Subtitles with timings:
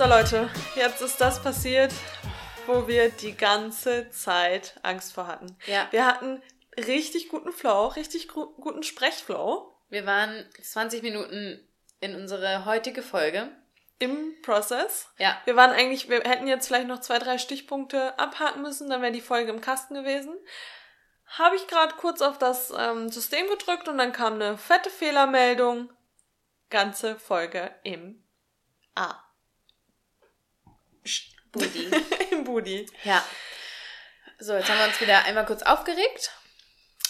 [0.00, 1.92] So Leute, jetzt ist das passiert,
[2.66, 5.58] wo wir die ganze Zeit Angst vor hatten.
[5.66, 5.88] Ja.
[5.90, 6.42] Wir hatten
[6.78, 11.60] richtig guten Flow, richtig guten Sprechflow Wir waren 20 Minuten
[12.00, 13.50] in unsere heutige Folge.
[13.98, 15.10] im Prozess.
[15.18, 15.38] Ja.
[15.44, 19.12] Wir waren eigentlich, wir hätten jetzt vielleicht noch zwei, drei Stichpunkte abhaken müssen, dann wäre
[19.12, 20.34] die Folge im Kasten gewesen.
[21.26, 25.92] Habe ich gerade kurz auf das ähm, System gedrückt und dann kam eine fette Fehlermeldung.
[26.70, 28.24] Ganze Folge im
[28.94, 29.29] A.
[31.52, 31.90] Budi.
[32.30, 32.86] Im Budi.
[33.04, 33.24] ja.
[34.38, 36.30] So, jetzt haben wir uns wieder einmal kurz aufgeregt.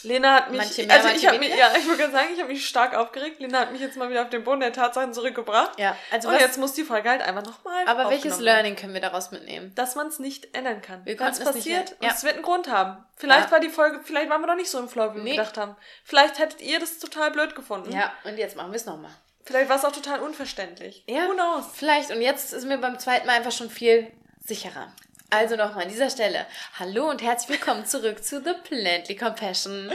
[0.02, 2.50] Lena hat mich, Manche mehr, also ich habe mich, ja, ich würde sagen, ich habe
[2.50, 3.38] mich stark aufgeregt.
[3.40, 5.78] Lena hat mich jetzt mal wieder auf den Boden der Tatsachen zurückgebracht.
[5.78, 7.86] Ja, also und was, jetzt muss die Folge halt einfach nochmal.
[7.86, 9.74] aber welches Learning können wir daraus mitnehmen?
[9.74, 11.04] Dass man es nicht ändern kann.
[11.04, 11.90] Wir Wenn es passiert.
[12.00, 12.08] Ja.
[12.08, 13.04] und es wird einen Grund haben.
[13.16, 13.52] Vielleicht Ja.
[13.52, 15.30] war die Folge, vielleicht waren wir doch nicht so im Flow, wie wir Nee.
[15.36, 15.76] gedacht haben.
[16.02, 17.92] Vielleicht hättet ihr das total blöd gefunden.
[17.92, 19.12] Ja, und jetzt machen wir es nochmal.
[19.50, 21.02] Vielleicht war es auch total unverständlich.
[21.08, 21.26] Ja.
[21.26, 21.64] Who knows?
[21.74, 24.06] Vielleicht, und jetzt ist mir beim zweiten Mal einfach schon viel
[24.38, 24.92] sicherer.
[25.28, 26.46] Also nochmal an dieser Stelle.
[26.78, 29.90] Hallo und herzlich willkommen zurück zu The Plantly Compassion.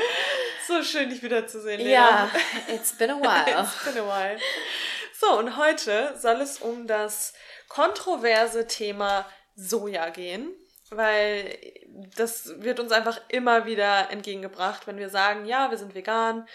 [0.67, 1.89] So schön, dich wiederzusehen, Lena.
[1.89, 2.31] Ja,
[2.75, 3.63] it's been a while.
[3.63, 4.37] It's been a while.
[5.17, 7.31] So, und heute soll es um das
[7.69, 10.53] kontroverse Thema Soja gehen,
[10.89, 11.57] weil
[12.17, 16.45] das wird uns einfach immer wieder entgegengebracht, wenn wir sagen, ja, wir sind vegan.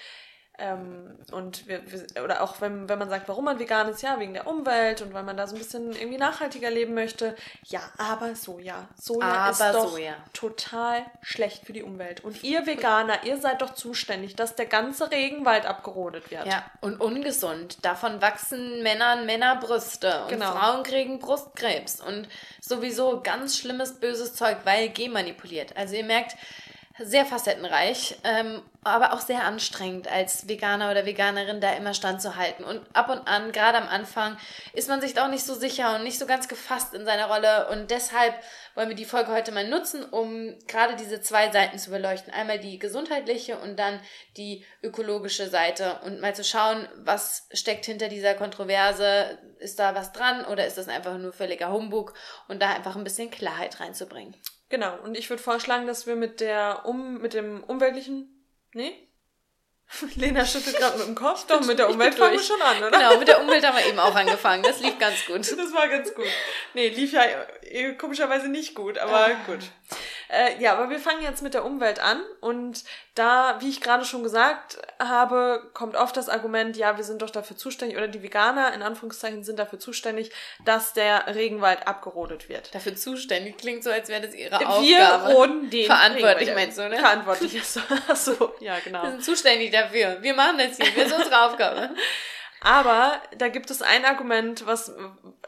[0.61, 4.21] Ähm, und wir, wir, oder auch wenn, wenn man sagt, warum man vegan ist, ja,
[4.21, 7.35] wegen der Umwelt und weil man da so ein bisschen irgendwie nachhaltiger leben möchte.
[7.65, 8.87] Ja, aber Soja.
[9.01, 10.15] Soja ist Aber doch Soja.
[10.33, 12.23] total schlecht für die Umwelt.
[12.23, 16.47] Und ihr Veganer, ihr seid doch zuständig, dass der ganze Regenwald abgerodet wird.
[16.47, 17.79] Ja, und ungesund.
[17.85, 20.53] Davon wachsen Männern Männerbrüste und Genau.
[20.53, 22.29] Frauen kriegen Brustkrebs und
[22.61, 25.77] sowieso ganz schlimmes, böses Zeug, weil genmanipuliert.
[25.77, 26.37] Also ihr merkt,
[27.03, 32.65] sehr facettenreich, ähm, aber auch sehr anstrengend als Veganer oder Veganerin da immer standzuhalten.
[32.65, 34.37] Und ab und an, gerade am Anfang,
[34.73, 37.27] ist man sich da auch nicht so sicher und nicht so ganz gefasst in seiner
[37.27, 37.69] Rolle.
[37.71, 38.35] Und deshalb
[38.75, 42.33] wollen wir die Folge heute mal nutzen, um gerade diese zwei Seiten zu beleuchten.
[42.33, 44.01] Einmal die gesundheitliche und dann
[44.37, 49.39] die ökologische Seite und mal zu schauen, was steckt hinter dieser Kontroverse.
[49.59, 52.15] Ist da was dran oder ist das einfach nur völliger Humbug?
[52.49, 54.37] Und da einfach ein bisschen Klarheit reinzubringen.
[54.71, 58.47] Genau, und ich würde vorschlagen, dass wir mit der um mit dem umweltlichen.
[58.73, 58.93] Nee?
[60.15, 61.47] Lena schüttelt gerade mit dem Kopf.
[61.49, 62.91] Doch, mit der Umwelt fangen wir schon an, oder?
[62.91, 64.63] Genau, mit der Umwelt haben wir eben auch angefangen.
[64.63, 65.39] Das lief ganz gut.
[65.59, 66.27] Das war ganz gut.
[66.75, 67.23] Nee, lief ja
[67.63, 69.31] äh, komischerweise nicht gut, aber Ah.
[69.47, 69.59] gut.
[70.33, 72.85] Äh, ja, aber wir fangen jetzt mit der Umwelt an und
[73.17, 77.31] da, wie ich gerade schon gesagt habe, kommt oft das Argument, ja, wir sind doch
[77.31, 80.31] dafür zuständig, oder die Veganer in Anführungszeichen sind dafür zuständig,
[80.65, 82.73] dass der Regenwald abgerodet wird.
[82.75, 85.33] Dafür zuständig klingt so, als wäre das ihre Wir Aufgabe.
[85.35, 86.55] roden den Verantwortlich Regenwald.
[86.55, 86.99] meinst du, ne?
[86.99, 89.03] Verantwortlich, achso, achso, ja, genau.
[89.03, 90.19] Wir sind zuständig dafür.
[90.21, 90.87] Wir machen das hier.
[90.97, 91.91] Das ist unsere Aufgabe.
[92.61, 94.93] Aber da gibt es ein Argument, was,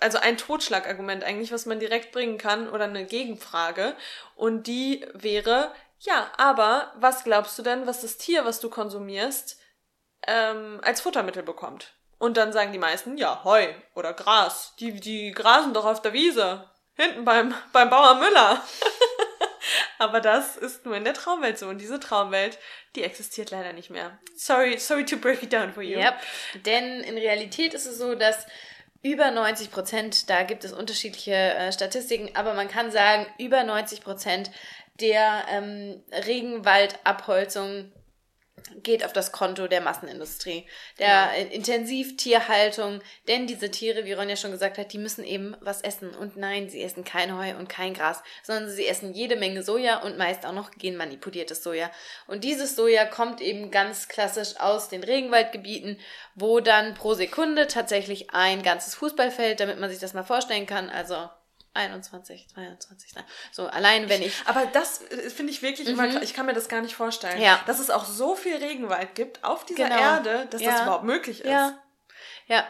[0.00, 3.95] also ein Totschlagargument eigentlich, was man direkt bringen kann oder eine Gegenfrage.
[4.34, 9.61] Und die wäre, ja, aber was glaubst du denn, was das Tier, was du konsumierst,
[10.27, 11.93] ähm, als Futtermittel bekommt?
[12.19, 14.75] Und dann sagen die meisten, ja, Heu oder Gras.
[14.79, 16.71] Die, die grasen doch auf der Wiese.
[16.94, 18.62] Hinten beim, beim Bauer Müller.
[19.99, 21.69] aber das ist nur in der Traumwelt so.
[21.69, 22.59] Und diese Traumwelt,
[22.97, 24.19] die existiert leider nicht mehr.
[24.37, 25.99] Sorry, sorry to break it down for you.
[25.99, 26.15] Yep.
[26.67, 28.47] Denn in Realität ist es so, dass
[29.03, 34.03] über 90 Prozent, da gibt es unterschiedliche äh, Statistiken, aber man kann sagen, über 90
[34.03, 34.50] Prozent
[35.00, 37.91] der ähm, Regenwaldabholzung
[38.83, 40.67] geht auf das Konto der Massenindustrie,
[40.99, 45.83] der äh, Intensivtierhaltung, denn diese Tiere, wie Ronja schon gesagt hat, die müssen eben was
[45.83, 46.15] essen.
[46.15, 50.03] Und nein, sie essen kein Heu und kein Gras, sondern sie essen jede Menge Soja
[50.03, 51.91] und meist auch noch genmanipuliertes Soja.
[52.27, 55.99] Und dieses Soja kommt eben ganz klassisch aus den Regenwaldgebieten,
[56.34, 60.88] wo dann pro Sekunde tatsächlich ein ganzes Fußballfeld, damit man sich das mal vorstellen kann,
[60.88, 61.29] also
[61.75, 63.25] 21, 22, ne?
[63.51, 66.23] so allein wenn ich Aber das äh, finde ich wirklich immer, krass.
[66.23, 67.39] ich kann mir das gar nicht vorstellen.
[67.39, 67.45] Mhm.
[67.45, 67.61] Ja.
[67.67, 69.99] Dass es auch so viel Regenwald gibt auf dieser Genau.
[70.01, 70.83] Erde, dass das Ja.
[70.83, 71.51] überhaupt möglich ist.
[71.51, 71.79] Ja.
[72.47, 72.67] Ja.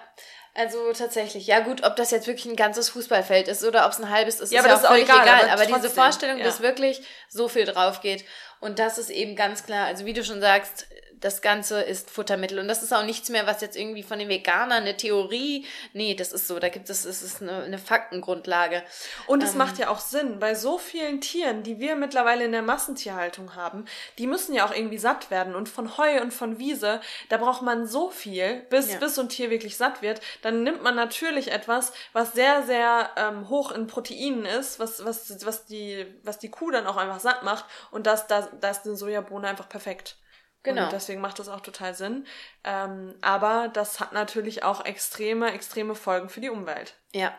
[0.54, 3.98] Also tatsächlich, ja gut, ob das jetzt wirklich ein ganzes Fußballfeld ist oder ob es
[3.98, 5.50] ein halbes ist, Ja, ist aber ja das auch ist auch völlig egal, egal.
[5.50, 7.00] aber Aber, diese Vorstellung, dass wirklich
[7.30, 8.24] so viel drauf geht
[8.60, 10.86] und das ist eben ganz klar, also wie du schon sagst,
[11.22, 14.28] das Ganze ist Futtermittel und das ist auch nichts mehr, was jetzt irgendwie von den
[14.28, 15.64] Veganern eine Theorie,
[15.94, 18.82] nee, das ist so, da gibt es, es ist eine, eine Faktengrundlage.
[19.26, 19.48] Und Ähm.
[19.48, 23.54] es macht ja auch Sinn, bei so vielen Tieren, die wir mittlerweile in der Massentierhaltung
[23.56, 23.86] haben,
[24.18, 25.54] die müssen ja auch irgendwie satt werden.
[25.54, 28.98] Und von Heu und von Wiese, da braucht man so viel, bis, Ja.
[28.98, 30.20] bis so ein Tier wirklich satt wird.
[30.42, 35.46] Dann nimmt man natürlich etwas, was sehr, sehr ähm, hoch in Proteinen ist, was, was,
[35.46, 37.64] was, die, was die Kuh dann auch einfach satt macht.
[37.92, 40.16] Und das, da, da ist eine Sojabohne einfach perfekt.
[40.62, 40.84] Genau.
[40.84, 42.26] Und deswegen macht das auch total Sinn.
[42.64, 46.94] Ähm, aber das hat natürlich auch extreme, extreme Folgen für die Umwelt.
[47.12, 47.34] Ja,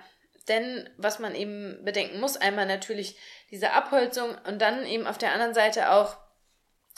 [0.47, 3.17] denn was man eben bedenken muss, einmal natürlich
[3.49, 6.17] diese Abholzung und dann eben auf der anderen Seite auch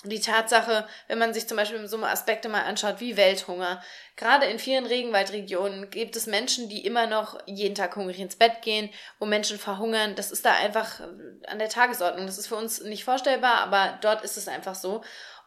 [0.04, 3.82] die Tatsache, wenn man sich zum Beispiel so Aspekte mal anschaut wie Welthunger.
[4.18, 8.62] Gerade in vielen Regenwaldregionen gibt es Menschen, die immer noch jeden Tag hungrig ins Bett
[8.62, 8.90] gehen,
[9.20, 10.16] wo Menschen verhungern.
[10.16, 11.00] Das ist da einfach
[11.48, 12.26] an der Tagesordnung.
[12.26, 15.02] Das ist für uns nicht vorstellbar, aber dort ist es einfach so.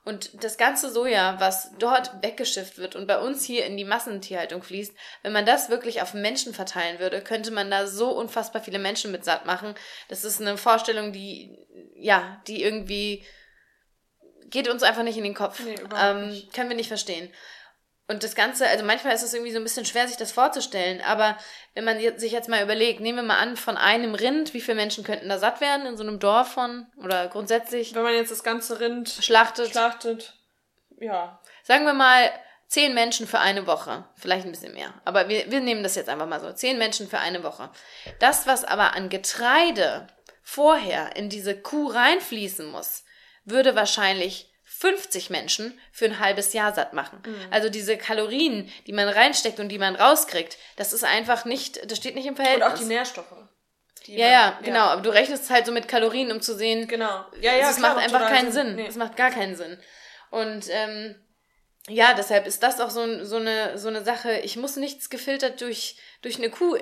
[0.05, 4.63] Und das ganze Soja, was dort weggeschifft wird und bei uns hier in die Massentierhaltung
[4.63, 8.79] fließt, wenn man das wirklich auf Menschen verteilen würde, könnte man da so unfassbar viele
[8.79, 9.75] Menschen mit satt machen.
[10.09, 11.59] Das ist eine Vorstellung, die,
[11.95, 13.25] ja, die irgendwie
[14.51, 15.61] geht uns einfach nicht in den Kopf.
[15.61, 16.55] Nee, ähm, nicht.
[16.55, 17.31] Können wir nicht verstehen.
[18.11, 21.03] Und das Ganze, also manchmal ist es irgendwie so ein bisschen schwer, sich das vorzustellen,
[21.03, 21.37] aber
[21.75, 24.77] wenn man sich jetzt mal überlegt, nehmen wir mal an, von einem Rind, wie viele
[24.77, 27.95] Menschen könnten da satt werden in so einem Dorf von, oder grundsätzlich?
[27.95, 29.71] Wenn man jetzt das ganze Rind schlachtet.
[29.71, 30.33] Schlachtet,
[30.99, 31.39] ja.
[31.63, 32.31] Sagen wir mal,
[32.67, 36.09] zehn Menschen für eine Woche, vielleicht ein bisschen mehr, aber wir, wir nehmen das jetzt
[36.09, 37.69] einfach mal so, zehn Menschen für eine Woche.
[38.21, 40.07] Das, was aber an Getreide
[40.43, 43.05] vorher in diese Kuh reinfließen muss,
[43.45, 47.21] würde wahrscheinlich 50 Menschen für ein halbes Jahr satt machen.
[47.27, 47.47] Mhm.
[47.51, 51.99] Also diese Kalorien, die man reinsteckt und die man rauskriegt, das ist einfach nicht, das
[51.99, 52.67] steht nicht im Verhältnis.
[52.69, 53.35] Und auch die Nährstoffe.
[54.07, 54.85] Die ja, man, ja, genau.
[54.85, 56.87] Aber du rechnest halt so mit Kalorien, um zu sehen.
[56.87, 57.25] Genau.
[57.41, 58.77] Ja, ja, das klar, macht einfach keinen Sinn.
[58.77, 58.87] Nee.
[58.87, 59.79] Das macht gar keinen Sinn.
[60.31, 61.17] Und ähm,
[61.89, 64.39] ja, deshalb ist das auch so, so, eine, so eine Sache.
[64.45, 66.79] Ich muss nichts gefiltert durch, durch eine Kuh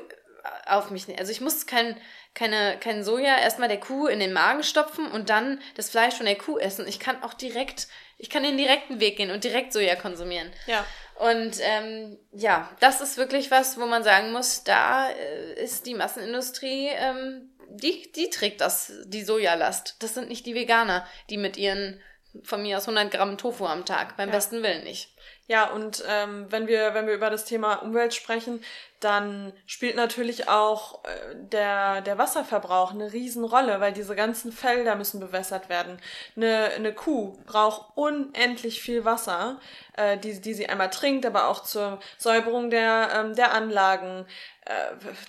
[0.67, 1.19] auf mich nehmen.
[1.19, 1.99] Also ich muss kein,
[2.37, 6.27] keine, kein Soja erstmal der Kuh in den Magen stopfen und dann das Fleisch von
[6.27, 6.87] der Kuh essen.
[6.87, 7.89] Ich kann auch direkt,
[8.19, 10.53] ich kann den direkten Weg gehen und direkt Soja konsumieren.
[10.67, 10.85] Ja.
[11.19, 15.95] Und ähm, ja, das ist wirklich was, wo man sagen muss, da äh, ist die
[15.95, 19.97] Massenindustrie, ähm, die, die trägt das, die Sojalast.
[20.01, 22.03] Das sind nicht die Veganer, die mit ihren
[22.43, 24.35] von mir aus 100 Gramm Tofu am Tag, beim ja.
[24.35, 25.09] besten Willen nicht.
[25.49, 28.63] Ja, und ähm, wenn wir wenn wir über das Thema Umwelt sprechen,
[29.01, 35.21] dann spielt natürlich auch äh, der, der Wasserverbrauch eine Riesenrolle, weil diese ganzen Felder müssen
[35.21, 35.99] bewässert werden.
[36.35, 39.61] Eine, eine Kuh braucht unendlich viel Wasser,
[39.97, 44.27] äh, die, die sie einmal trinkt, aber auch zur Säuberung der, ähm, der Anlagen.
[44.65, 44.73] Äh,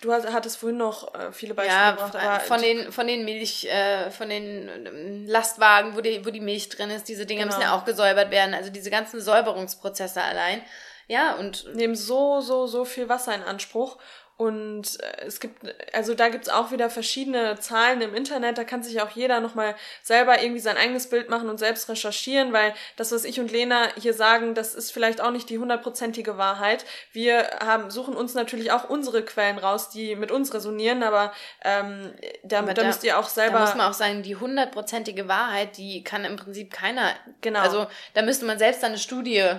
[0.01, 2.15] du hattest vorhin noch äh, viele Beispiele ja, gebracht.
[2.15, 6.39] Aber von den, von den Milch, äh, von den ähm, Lastwagen, wo die, wo die
[6.39, 7.53] Milch drin ist, diese Dinge genau.
[7.53, 8.53] müssen ja auch gesäubert werden.
[8.53, 10.61] Also diese ganzen Säuberungsprozesse allein.
[11.07, 13.97] Ja, und nehmen so, so, so viel Wasser in Anspruch.
[14.37, 15.63] Und äh, es gibt,
[15.93, 19.73] also da gibt's auch wieder verschiedene Zahlen im Internet, da kann sich auch jeder nochmal
[20.03, 23.87] selber irgendwie sein eigenes Bild machen und selbst recherchieren, weil das, was ich und Lena
[23.99, 26.85] hier sagen, das ist vielleicht auch nicht die hundertprozentige Wahrheit.
[27.11, 32.13] Wir haben, suchen uns natürlich auch unsere Quellen raus, die mit uns resonieren, aber ähm,
[32.43, 33.57] da, aber da, da müsst ihr auch selber.
[33.57, 37.15] Da muss man auch sagen, die hundertprozentige Wahrheit, die kann im Prinzip keiner.
[37.41, 37.61] Genau.
[37.61, 39.57] Also da müsste man selbst eine Studie äh,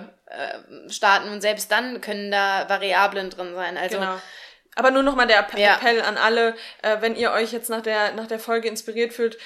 [0.87, 3.77] starten und selbst dann können da Variablen drin sein.
[3.77, 4.15] Also genau
[4.79, 6.03] aber nur nochmal der Appell ja.
[6.03, 9.37] an alle, äh, wenn ihr euch jetzt nach der, nach der Folge inspiriert fühlt,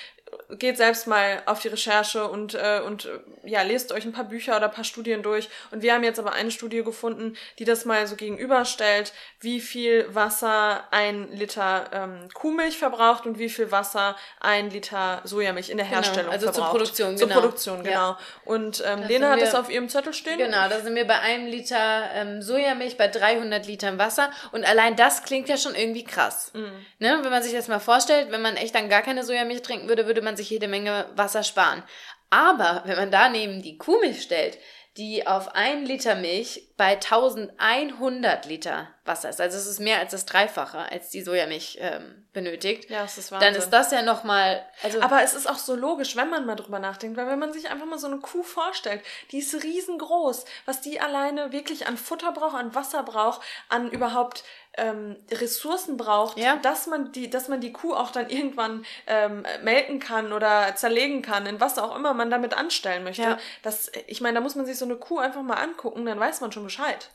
[0.50, 3.10] geht selbst mal auf die Recherche und, äh, und
[3.44, 5.50] ja, lest euch ein paar Bücher oder ein paar Studien durch.
[5.72, 10.08] Und wir haben jetzt aber eine Studie gefunden, die das mal so gegenüberstellt, wie viel
[10.14, 15.86] Wasser ein Liter ähm, Kuhmilch verbraucht und wie viel Wasser ein Liter Sojamilch in der
[15.86, 16.70] genau, Herstellung genau, also verbraucht.
[16.70, 17.34] zur Produktion, genau.
[17.34, 17.94] Zur Produktion, genau.
[17.94, 18.20] Ja.
[18.46, 20.38] Und ähm, Lena hat wir, das auf ihrem Zettel stehen.
[20.38, 24.32] Genau, da sind wir bei einem Liter ähm, Sojamilch bei 300 Litern Wasser.
[24.52, 26.52] Und allein das klingt ja schon irgendwie krass.
[26.54, 26.72] Mhm.
[27.00, 27.20] Ne?
[27.22, 30.08] Wenn man sich das mal vorstellt, wenn man echt dann gar keine Sojamilch trinken würde,
[30.08, 31.84] würde man sich jede Menge Wasser sparen.
[32.30, 34.58] Aber wenn man daneben die Kuhmilch stellt,
[34.98, 40.12] die auf ein Liter Milch bei 1100 Liter Wasser ist, also es ist mehr als
[40.12, 43.54] das Dreifache, als die Sojamilch ähm, benötigt, ja, das ist Wahnsinn.
[43.54, 44.64] dann ist das ja nochmal...
[44.84, 47.54] Also Aber es ist auch so logisch, wenn man mal drüber nachdenkt, weil wenn man
[47.54, 49.02] sich einfach mal so eine Kuh vorstellt,
[49.32, 54.44] die ist riesengroß, was die alleine wirklich an Futter braucht, an Wasser braucht, an überhaupt
[54.78, 56.58] ähm, Ressourcen braucht, ja.
[56.58, 61.22] dass man die, dass man die Kuh auch dann irgendwann ähm, melken kann oder zerlegen
[61.22, 63.22] kann, in was auch immer man damit anstellen möchte.
[63.22, 63.38] Ja.
[63.62, 66.42] Das, ich meine, da muss man sich so eine Kuh einfach mal angucken, dann weiß
[66.42, 67.10] man schon Bescheid.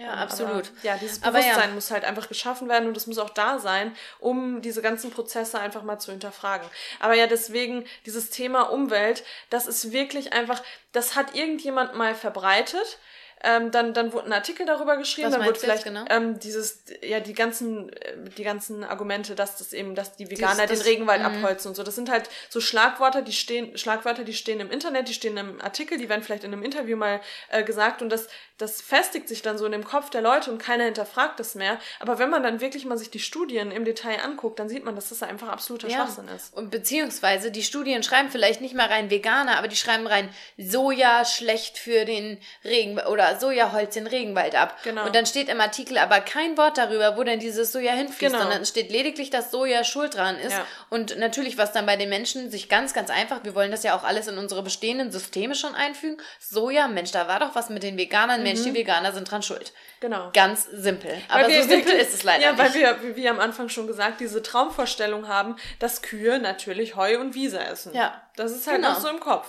[0.00, 0.50] Ja, absolut.
[0.68, 1.74] Aber, ja, dieses Bewusstsein ja.
[1.74, 5.60] muss halt einfach geschaffen werden und es muss auch da sein, um diese ganzen Prozesse
[5.60, 6.66] einfach mal zu hinterfragen.
[7.00, 12.98] Aber ja, deswegen dieses Thema Umwelt, das ist wirklich einfach, das hat irgendjemand mal verbreitet
[13.42, 16.04] ähm, dann, dann wurde ein Artikel darüber geschrieben, Was dann wurde vielleicht genau?
[16.10, 20.66] ähm, dieses, ja, die ganzen, äh, die ganzen Argumente, dass das eben, dass die Veganer
[20.66, 21.28] das, das, den Regenwald mh.
[21.28, 21.82] abholzen und so.
[21.82, 25.60] Das sind halt so Schlagwörter, die stehen, Schlagwörter, die stehen im Internet, die stehen im
[25.60, 28.28] Artikel, die werden vielleicht in einem Interview mal äh, gesagt und das,
[28.58, 31.78] das festigt sich dann so in dem Kopf der Leute und keiner hinterfragt das mehr.
[31.98, 34.96] Aber wenn man dann wirklich mal sich die Studien im Detail anguckt, dann sieht man,
[34.96, 35.96] dass das einfach absoluter ja.
[35.96, 36.54] Schwachsinn ist.
[36.54, 40.28] Und beziehungsweise die Studien schreiben vielleicht nicht mal rein Veganer, aber die schreiben rein
[40.58, 44.76] Soja schlecht für den Regen oder Soja, Soja holzt den Regenwald ab.
[44.84, 45.04] Genau.
[45.06, 48.38] Und dann steht im Artikel aber kein Wort darüber, wo denn dieses Soja hinfließt, Genau.
[48.42, 50.52] sondern es steht lediglich, dass Soja schuld dran ist.
[50.52, 50.64] Ja.
[50.88, 53.96] Und natürlich, was dann bei den Menschen sich ganz, ganz einfach, wir wollen das ja
[53.96, 56.16] auch alles in unsere bestehenden Systeme schon einfügen.
[56.38, 59.72] Soja, Mensch, da war doch was mit den Veganern, Mensch, die Veganer sind dran schuld.
[60.00, 60.30] Genau.
[60.32, 61.10] Ganz simpel.
[61.28, 62.58] Aber wir so simpel wirklich- ist es leider ja, nicht.
[62.62, 67.18] weil wir, wie- wie am Anfang schon gesagt, diese Traumvorstellung haben, dass Kühe natürlich Heu
[67.20, 67.94] und Wiese essen.
[67.94, 68.22] Ja.
[68.36, 68.90] Das ist halt Genau.
[68.92, 69.48] noch so im Kopf.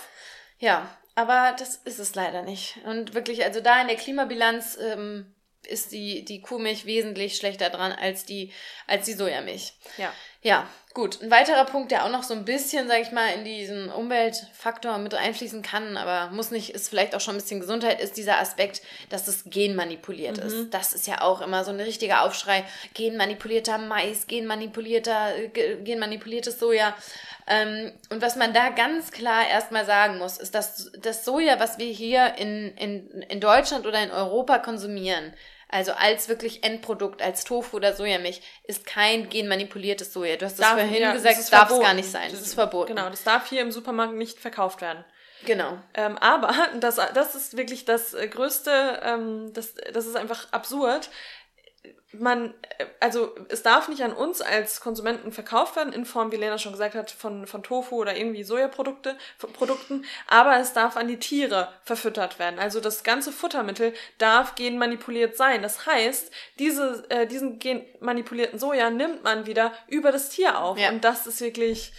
[0.58, 2.78] Ja, aber das ist es leider nicht.
[2.84, 5.34] Und wirklich, also da in der Klimabilanz ähm,
[5.66, 8.52] ist die, die Kuhmilch wesentlich schlechter dran als die,
[8.86, 9.74] als die Sojamilch.
[9.96, 10.12] Ja.
[10.42, 11.22] Ja, gut.
[11.22, 14.98] Ein weiterer Punkt, der auch noch so ein bisschen, sag ich mal, in diesen Umweltfaktor
[14.98, 18.38] mit einfließen kann, aber muss nicht, ist vielleicht auch schon ein bisschen Gesundheit, ist dieser
[18.38, 20.70] Aspekt, dass es genmanipuliert ist.
[20.70, 22.64] Das ist ja auch immer so ein richtiger Aufschrei.
[22.94, 26.94] Genmanipulierter Mais, genmanipulierter, ge- genmanipuliertes Soja.
[27.46, 31.78] Ähm, und was man da ganz klar erstmal sagen muss, ist, dass das Soja, was
[31.78, 35.32] wir hier in, in, in Deutschland oder in Europa konsumieren,
[35.72, 40.36] also als wirklich Endprodukt, als Tofu oder Sojamilch, ist kein genmanipuliertes Soja.
[40.36, 42.30] Du hast es vorhin ja, gesagt, das darf es gar nicht sein.
[42.30, 42.94] Das ist verboten.
[42.94, 45.04] Genau, das darf hier im Supermarkt nicht verkauft werden.
[45.46, 45.78] Genau.
[45.94, 51.08] Ähm, aber das, das ist wirklich das Größte, ähm, das, das ist einfach absurd.
[52.12, 56.36] Man, äh, also es darf nicht an uns als Konsumenten verkauft werden, in Form, wie
[56.36, 61.08] Lena schon gesagt hat, von, von Tofu oder irgendwie Sojaprodukte, Produkten, aber es darf an
[61.08, 62.58] die Tiere verfüttert werden.
[62.58, 65.62] Also das ganze Futtermittel darf genmanipuliert sein.
[65.62, 70.78] Das heißt, diese, äh, diesen genmanipulierten Soja nimmt man wieder über das Tier auf.
[70.78, 70.90] Ja.
[70.90, 71.92] Und das ist wirklich,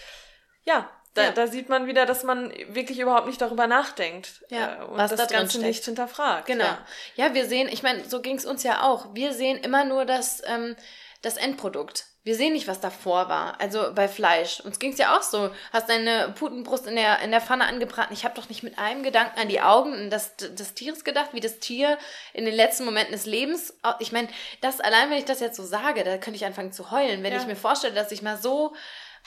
[0.65, 1.31] ja, da, Ja.
[1.31, 5.11] da sieht man wieder, dass man wirklich überhaupt nicht darüber nachdenkt Ja, äh, und was
[5.11, 5.65] das da Ganze steckt.
[5.67, 6.45] nicht hinterfragt.
[6.47, 6.63] Genau.
[6.65, 6.85] Ja.
[7.15, 9.13] Ja, wir sehen, ich meine, so ging es uns ja auch.
[9.13, 10.75] Wir sehen immer nur das, ähm,
[11.21, 12.05] das Endprodukt.
[12.25, 13.59] Wir sehen nicht, was davor war.
[13.59, 14.61] Also bei Fleisch.
[14.61, 15.49] Uns ging es ja auch so.
[15.73, 18.13] Hast deine Putenbrust in der, in der Pfanne angebraten.
[18.13, 21.41] Ich habe doch nicht mit einem Gedanken an die Augen des, des Tieres gedacht, wie
[21.41, 21.97] das Tier
[22.31, 23.73] in den letzten Momenten des Lebens.
[23.99, 24.29] Ich meine,
[24.61, 27.33] das allein, wenn ich das jetzt so sage, da könnte ich anfangen zu heulen, wenn
[27.33, 27.39] Ja.
[27.41, 28.73] ich mir vorstelle, dass ich mal so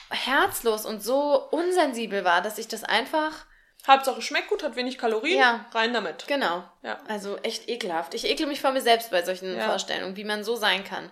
[0.09, 3.45] herzlos und so unsensibel war, dass ich das einfach
[3.87, 5.65] Hauptsache schmeckt gut, hat wenig Kalorien, Ja.
[5.73, 6.25] rein damit.
[6.27, 6.63] Genau.
[6.83, 6.99] Ja.
[7.07, 8.13] Also echt ekelhaft.
[8.13, 9.65] Ich ekle mich vor mir selbst bei solchen Ja.
[9.69, 11.09] Vorstellungen, wie man so sein kann.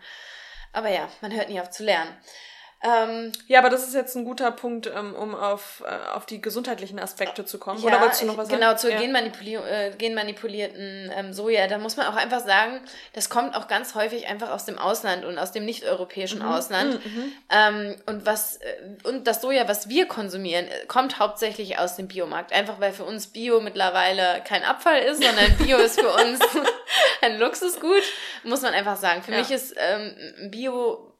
[0.74, 2.16] Aber ja, man hört nie auf zu lernen.
[2.86, 6.42] Ähm, Ja, aber das ist jetzt ein guter Punkt, ähm, um auf, äh, auf die
[6.42, 7.80] gesundheitlichen Aspekte zu kommen.
[7.82, 8.60] ja, Oder wolltest du noch was sagen?
[8.62, 9.00] genau, zur ja.
[9.02, 12.82] äh, genmanipulierten ähm, Soja, da muss man auch einfach sagen,
[13.14, 16.46] das kommt auch ganz häufig einfach aus dem Ausland und aus dem nicht-europäischen Mhm.
[16.46, 17.00] Ausland.
[17.50, 22.08] Ähm, und was äh, und das Soja, was wir konsumieren, äh, kommt hauptsächlich aus dem
[22.08, 22.54] Biomarkt.
[22.54, 26.40] Einfach weil für uns Bio mittlerweile kein Abfall ist, sondern Bio ist für uns
[27.22, 28.04] ein Luxusgut,
[28.44, 29.24] muss man einfach sagen.
[29.24, 29.40] Für Ja.
[29.40, 30.16] mich ist ähm,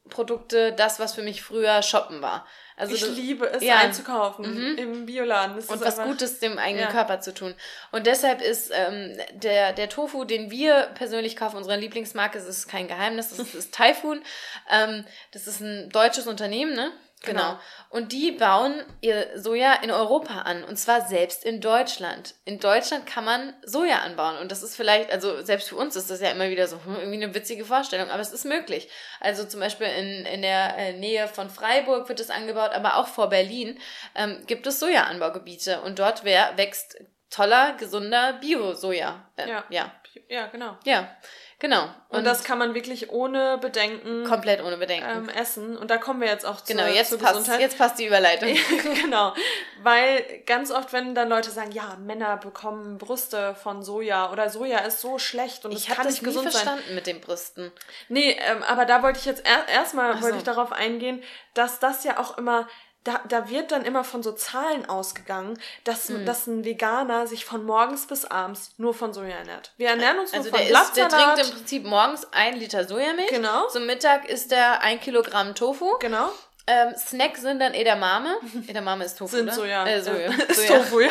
[0.06, 2.46] Bioprodukte das, was für mich früher Shoppen war.
[2.76, 3.76] Also Ich das- liebe es Ja.
[3.76, 3.80] Mhm.
[3.82, 5.56] einzukaufen im Bioladen.
[5.56, 6.90] Das und ist was einfach- Gutes dem eigenen Ja.
[6.92, 7.54] Körper zu tun.
[7.90, 12.68] Und deshalb ist ähm, der, der Tofu, den wir persönlich kaufen, unsere Lieblingsmarke, das ist
[12.68, 14.22] kein Geheimnis, das ist Typhoon.
[14.70, 16.92] Ähm, das ist ein deutsches Unternehmen, ne?
[17.26, 17.42] Genau.
[17.42, 17.60] Genau.
[17.90, 20.64] Und die bauen ihr Soja in Europa an.
[20.64, 22.34] Und zwar selbst in Deutschland.
[22.44, 24.38] In Deutschland kann man Soja anbauen.
[24.38, 26.96] Und das ist vielleicht, also selbst für uns ist das ja immer wieder so hm,
[26.96, 28.10] irgendwie eine witzige Vorstellung.
[28.10, 28.88] Aber es ist möglich.
[29.20, 33.08] Also zum Beispiel in, in der äh, Nähe von Freiburg wird es angebaut, aber auch
[33.08, 33.78] vor Berlin
[34.14, 35.80] ähm, gibt es Sojaanbaugebiete.
[35.82, 36.96] Und dort wär, wächst
[37.30, 39.28] toller, gesunder Bio-Soja.
[39.36, 39.64] Äh, Ja.
[39.68, 39.92] ja.
[40.28, 40.78] Ja, genau.
[40.84, 41.14] Ja,
[41.58, 41.88] genau.
[42.08, 45.08] Und, das kann man wirklich ohne Bedenken komplett ohne Bedenken.
[45.08, 45.76] ähm, essen.
[45.76, 47.60] Und da kommen wir jetzt auch zur, genau, jetzt zur passt, Gesundheit.
[47.60, 48.48] jetzt passt die Überleitung.
[49.02, 49.34] genau.
[49.82, 54.78] Weil ganz oft, wenn dann Leute sagen, ja, Männer bekommen Brüste von Soja oder Soja
[54.78, 56.62] ist so schlecht und es Ich habe kann das nicht nie gesund sein.
[56.62, 57.72] verstanden mit den Brüsten.
[58.08, 60.38] Nee, ähm, aber da wollte ich jetzt er erstmal Ach wollte so.
[60.38, 61.22] ich darauf eingehen,
[61.54, 62.66] dass das ja auch immer
[63.06, 66.26] da, da wird dann immer von so Zahlen ausgegangen, dass, Hm.
[66.26, 69.72] dass ein Veganer sich von morgens bis abends nur von Soja ernährt.
[69.76, 71.34] Wir ernähren uns Also nur von isst, der Blattsalat.
[71.36, 73.28] trinkt im Prinzip morgens ein Liter Sojamilch.
[73.30, 73.68] Genau.
[73.68, 75.98] Zum Mittag isst er ein Kilogramm Tofu.
[75.98, 76.30] genau.
[76.68, 78.36] Ähm, Snack sind dann Edamame.
[78.66, 79.52] Edamame ist Tofu, Sind ne?
[79.54, 79.86] Soja.
[79.86, 80.32] Äh, Soja.
[80.52, 80.78] Soja.
[80.78, 81.10] Tofu, ja.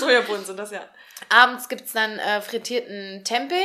[0.00, 0.80] Sojabohnen sind das ja.
[1.28, 3.62] Abends gibt's dann äh, frittierten Tempeh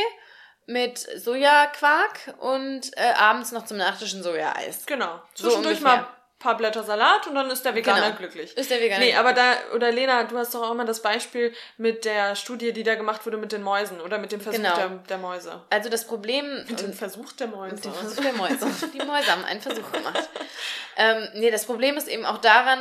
[0.68, 4.86] mit Sojaquark und äh, abends noch zum Nachtisch ein Sojaeis.
[4.86, 5.20] Genau.
[5.34, 5.98] So Zwischendurch ungefähr.
[6.02, 6.08] mal
[6.42, 8.18] paar Blätter Salat und dann ist der Veganer Genau.
[8.18, 8.58] glücklich.
[8.58, 11.54] Ist der Veganer Nee, aber da, oder Lena, du hast doch auch immer das Beispiel
[11.78, 14.76] mit der Studie, die da gemacht wurde mit den Mäusen oder mit dem Versuch Genau.
[14.76, 15.62] der, der Mäuse.
[15.70, 16.66] Also das Problem...
[16.68, 17.76] Mit dem Versuch der Mäuse.
[17.76, 18.68] Mit dem Versuch der Mäuse.
[18.94, 20.30] Die Mäuse haben einen Versuch gemacht.
[20.98, 22.80] ähm, nee, das Problem ist eben auch daran,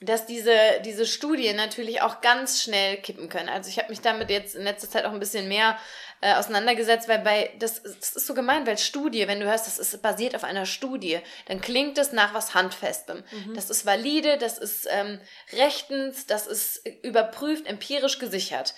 [0.00, 3.48] dass diese, diese Studien natürlich auch ganz schnell kippen können.
[3.48, 5.78] Also ich habe mich damit jetzt in letzter Zeit auch ein bisschen mehr
[6.20, 9.78] äh, auseinandergesetzt, weil bei, das, das ist so gemein, weil Studie, wenn du hörst, das
[9.78, 13.24] ist basiert auf einer Studie, dann klingt es nach was Handfestem.
[13.54, 15.18] Das ist valide, das ist ähm,
[15.52, 18.74] rechtens, das ist überprüft, empirisch gesichert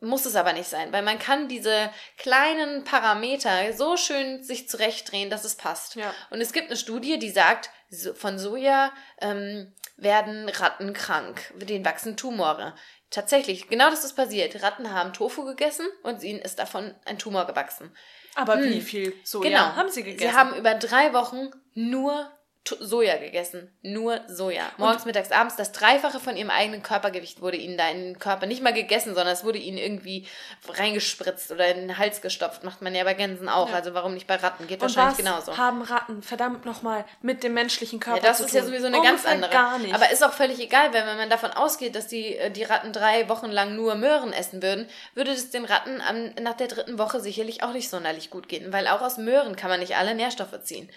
[0.00, 5.30] muss es aber nicht sein, weil man kann diese kleinen Parameter so schön sich zurechtdrehen,
[5.30, 5.96] dass es passt.
[5.96, 6.14] Ja.
[6.30, 7.70] Und es gibt eine Studie, die sagt,
[8.14, 12.74] von Soja ähm, werden Ratten krank, denen wachsen Tumore.
[13.10, 14.62] Tatsächlich, genau das ist passiert.
[14.62, 17.96] Ratten haben Tofu gegessen und ihnen ist davon ein Tumor gewachsen.
[18.34, 19.76] Aber wie viel Soja Genau.
[19.76, 20.30] haben sie gegessen?
[20.30, 22.30] Sie haben über drei Wochen nur
[22.68, 23.70] Soja gegessen.
[23.82, 24.64] Nur Soja.
[24.76, 25.56] Morgens, mittags, abends.
[25.56, 29.14] Das Dreifache von ihrem eigenen Körpergewicht wurde ihnen da in den Körper nicht mal gegessen,
[29.14, 30.26] sondern es wurde ihnen irgendwie
[30.68, 32.64] reingespritzt oder in den Hals gestopft.
[32.64, 33.72] Macht man ja bei Gänsen auch.
[33.72, 34.66] Also warum nicht bei Ratten?
[34.66, 35.56] Geht und wahrscheinlich genauso.
[35.56, 39.24] haben Ratten verdammt nochmal mit dem menschlichen Körper Ja, das ist ja sowieso eine ganz
[39.24, 39.52] Ungefähr andere.
[39.52, 39.94] Gar nicht.
[39.94, 42.92] Aber ist auch völlig egal, weil wenn man davon ausgeht, dass die, äh, die Ratten
[42.92, 46.98] drei Wochen lang nur Möhren essen würden, würde es den Ratten am, nach der dritten
[46.98, 50.14] Woche sicherlich auch nicht sonderlich gut gehen, weil auch aus Möhren kann man nicht alle
[50.14, 50.90] Nährstoffe ziehen.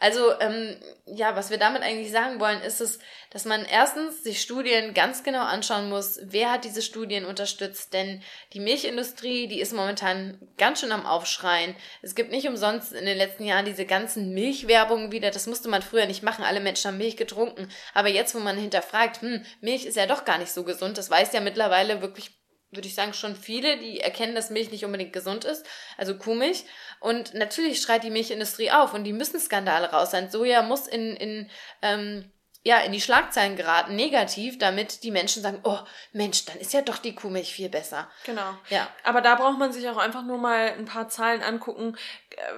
[0.00, 2.98] Also, ähm, ja, was wir damit eigentlich sagen wollen, ist es,
[3.30, 8.22] dass man erstens sich Studien ganz genau anschauen muss, wer hat diese Studien unterstützt, denn
[8.52, 11.74] die Milchindustrie, die ist momentan ganz schön am Aufschreien.
[12.02, 15.82] Es gibt nicht umsonst in den letzten Jahren diese ganzen Milchwerbungen wieder, das musste man
[15.82, 19.84] früher nicht machen, alle Menschen haben Milch getrunken, aber jetzt, wo man hinterfragt, hm, Milch
[19.84, 22.43] ist ja doch gar nicht so gesund, das weiß ja mittlerweile wirklich
[22.76, 25.66] würde ich sagen, schon viele, die erkennen, dass Milch nicht unbedingt gesund ist,
[25.96, 26.64] also Kuhmilch.
[27.00, 30.30] Und natürlich schreit die Milchindustrie auf und die müssen Skandale raus sein.
[30.30, 31.50] Soja muss in, in,
[31.82, 32.32] ähm,
[32.66, 35.78] ja, in die Schlagzeilen geraten, negativ, damit die Menschen sagen, oh
[36.12, 38.08] Mensch, dann ist ja doch die Kuhmilch viel besser.
[38.24, 38.56] Genau.
[38.70, 38.88] Ja.
[39.02, 41.94] Aber da braucht man sich auch einfach nur mal ein paar Zahlen angucken,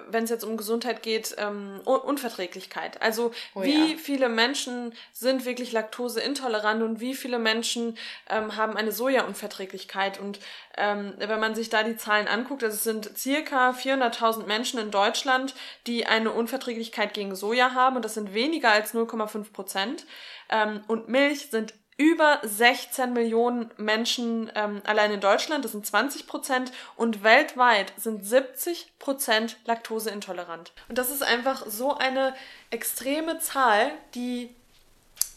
[0.08, 3.00] wenn es jetzt um Gesundheit geht, ähm, Un- Unverträglichkeit.
[3.02, 3.98] Also Oh wie ja.
[3.98, 7.96] viele Menschen sind wirklich laktoseintolerant und wie viele Menschen
[8.28, 10.18] ähm, haben eine Sojaunverträglichkeit.
[10.20, 10.38] Und
[10.76, 14.90] ähm, wenn man sich da die Zahlen anguckt, also es sind circa 400.000 Menschen in
[14.90, 15.54] Deutschland,
[15.86, 20.06] die eine Unverträglichkeit gegen Soja haben und das sind weniger als 0,5 Prozent.
[20.48, 26.26] Ähm, und Milch sind über 16 Millionen Menschen ähm, allein in Deutschland, das sind 20
[26.26, 30.72] Prozent und weltweit sind 70 Prozent laktoseintolerant.
[30.88, 32.34] Und das ist einfach so eine
[32.70, 34.54] extreme Zahl, die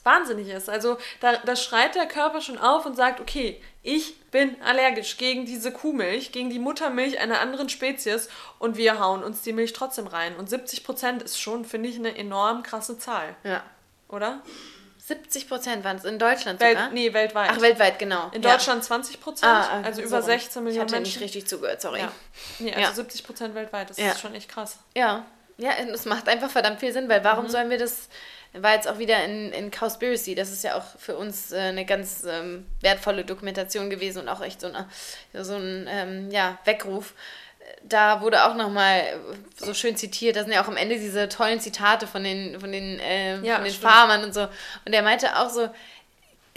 [0.03, 0.69] wahnsinnig ist.
[0.69, 5.45] Also da, da schreit der Körper schon auf und sagt, okay, ich bin allergisch gegen
[5.45, 10.07] diese Kuhmilch, gegen die Muttermilch einer anderen Spezies und wir hauen uns die Milch trotzdem
[10.07, 10.35] rein.
[10.35, 13.63] Und 70 Prozent ist schon, finde ich, eine enorm krasse Zahl, Ja.
[14.07, 14.41] oder?
[15.09, 16.91] 70 Prozent waren es in Deutschland Welt, sogar.
[16.91, 17.49] nee, weltweit.
[17.51, 18.29] Ach, weltweit, genau.
[18.31, 18.51] In Ja.
[18.53, 20.25] Deutschland 20 Prozent, Ah, ah, also so über rum.
[20.25, 21.13] 16 Millionen Ich hatte Menschen.
[21.19, 21.99] nicht richtig zugehört, sorry.
[21.99, 22.11] Ja.
[22.59, 22.93] Nee, also Ja.
[22.93, 24.77] 70 Prozent weltweit, das ist schon echt krass.
[24.95, 25.25] Ja,
[25.57, 27.49] ja, und es macht einfach verdammt viel Sinn, weil warum Mhm.
[27.49, 28.07] sollen wir das,
[28.53, 31.85] war jetzt auch wieder in, in Cowspiracy, das ist ja auch für uns äh, eine
[31.85, 34.87] ganz ähm, wertvolle Dokumentation gewesen und auch echt so, eine,
[35.43, 37.13] so ein ähm, ja, Weckruf.
[37.83, 39.01] Da wurde auch nochmal
[39.55, 42.71] so schön zitiert, da sind ja auch am Ende diese tollen Zitate von den, von
[42.71, 43.91] den, äh, Ja, von den stimmt.
[43.91, 44.47] Farmern und so.
[44.85, 45.69] Und er meinte auch so,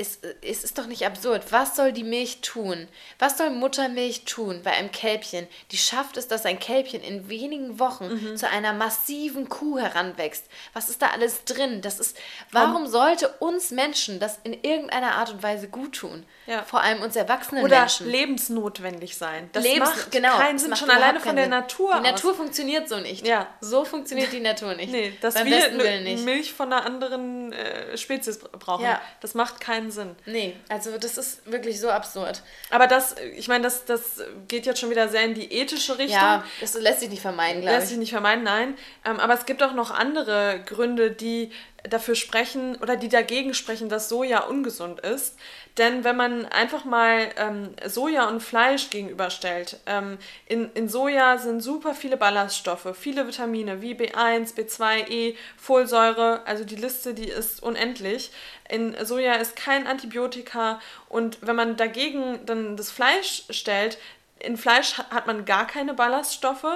[0.03, 1.45] es, es ist doch nicht absurd.
[1.51, 2.89] Was soll die Milch tun?
[3.19, 5.47] Was soll Muttermilch tun bei einem Kälbchen?
[5.71, 8.37] Die schafft es, dass ein Kälbchen in wenigen Wochen Mhm.
[8.37, 10.45] zu einer massiven Kuh heranwächst.
[10.75, 11.81] Was ist da alles drin?
[11.81, 12.17] Das ist,
[12.51, 16.27] warum sollte uns Menschen das in irgendeiner Art und Weise gut tun?
[16.47, 16.63] Ja.
[16.65, 18.09] Vor allem uns erwachsenen Oder Menschen.
[18.11, 19.49] lebensnotwendig sein.
[19.53, 21.51] Das Lebens- macht genau, keinen Sinn, schon alleine von der Sinn.
[21.51, 22.03] Natur Die aus.
[22.03, 23.27] Natur funktioniert so nicht.
[23.27, 23.47] Ja.
[23.61, 24.91] So funktioniert die Natur nicht.
[24.93, 26.25] Nee, dass Beim wir Willen nicht.
[26.25, 28.85] Milch von einer anderen äh, Spezies br- brauchen.
[28.85, 29.01] Ja.
[29.21, 30.17] Das macht keinen Sinn.
[30.27, 32.43] Nee, also das ist wirklich so absurd.
[32.71, 36.21] Aber das, ich meine, das, das geht jetzt schon wieder sehr in die ethische Richtung.
[36.21, 37.91] Ja, das lässt sich nicht vermeiden, glaube Lässt ich.
[37.91, 38.77] sich nicht vermeiden, nein.
[39.05, 41.53] Ähm, aber es gibt auch noch andere Gründe, die
[41.89, 45.37] dafür sprechen oder die dagegen sprechen, dass Soja ungesund ist.
[45.79, 51.63] Denn wenn man einfach mal ähm, Soja und Fleisch gegenüberstellt, ähm, in, in Soja sind
[51.63, 57.63] super viele Ballaststoffe, viele Vitamine wie B1, B2, E, Folsäure, also die Liste, die ist
[57.63, 58.31] unendlich.
[58.69, 63.97] In Soja ist kein Antibiotika und wenn man dagegen dann das Fleisch stellt,
[64.41, 66.67] in Fleisch ha- hat man gar keine Ballaststoffe,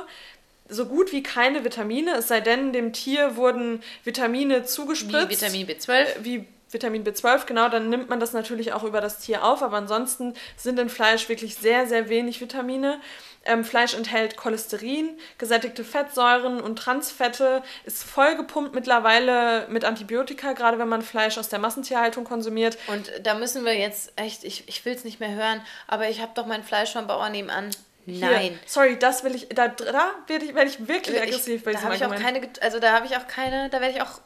[0.68, 5.30] so gut wie keine Vitamine, es sei denn, dem Tier wurden Vitamine zugespritzt.
[5.30, 5.92] Wie Vitamin B12.
[5.92, 6.44] Äh, Wie
[6.76, 10.34] Vitamin B12, genau, dann nimmt man das natürlich auch über das Tier auf, aber ansonsten
[10.58, 13.00] sind in Fleisch wirklich sehr, sehr wenig Vitamine.
[13.46, 20.88] Ähm, Fleisch enthält Cholesterin, gesättigte Fettsäuren und Transfette, ist vollgepumpt mittlerweile mit Antibiotika, gerade wenn
[20.88, 22.76] man Fleisch aus der Massentierhaltung konsumiert.
[22.88, 26.20] Und da müssen wir jetzt echt, ich, ich will es nicht mehr hören, aber ich
[26.20, 27.70] habe doch mein Fleisch vom Bauern nebenan.
[28.06, 28.58] Hier, Nein.
[28.66, 31.78] sorry, das will ich, da, da werde ich, werd ich wirklich aggressiv ich, bei da
[31.78, 34.20] diesem habe ich auch keine, also da habe ich auch keine, da werde ich auch,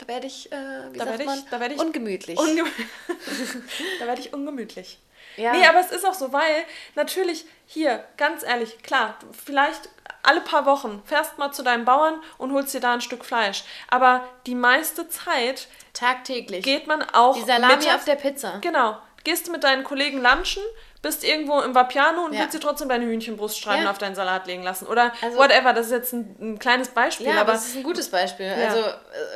[0.00, 0.56] da werde ich, äh,
[0.92, 2.38] wie Da sagt ich- man, da werd ich ungemütlich.
[2.38, 2.64] Unge
[4.00, 4.98] da werde ich ungemütlich.
[5.36, 5.52] Ja.
[5.52, 6.64] Nee, aber es ist auch so, weil
[6.96, 9.88] natürlich hier, ganz ehrlich, klar, vielleicht
[10.22, 13.64] alle paar Wochen fährst mal zu deinem Bauern und holst dir da ein Stück Fleisch.
[13.88, 16.64] Aber die meiste Zeit Tagtäglich.
[16.64, 18.58] geht man auch Die Salami mittags- auf der Pizza.
[18.60, 18.98] Genau.
[19.22, 20.62] Gehst du mit deinen Kollegen lunchen,
[21.02, 22.40] bist irgendwo im Vapiano und Ja.
[22.40, 23.90] willst dir trotzdem deine Hühnchenbruststreifen Ja.
[23.90, 24.86] auf deinen Salat legen lassen.
[24.86, 27.82] Oder Also- whatever, das ist jetzt ein, ein kleines Beispiel, Ja, aber es ist ein
[27.82, 28.46] gutes Beispiel.
[28.50, 28.92] Also äh,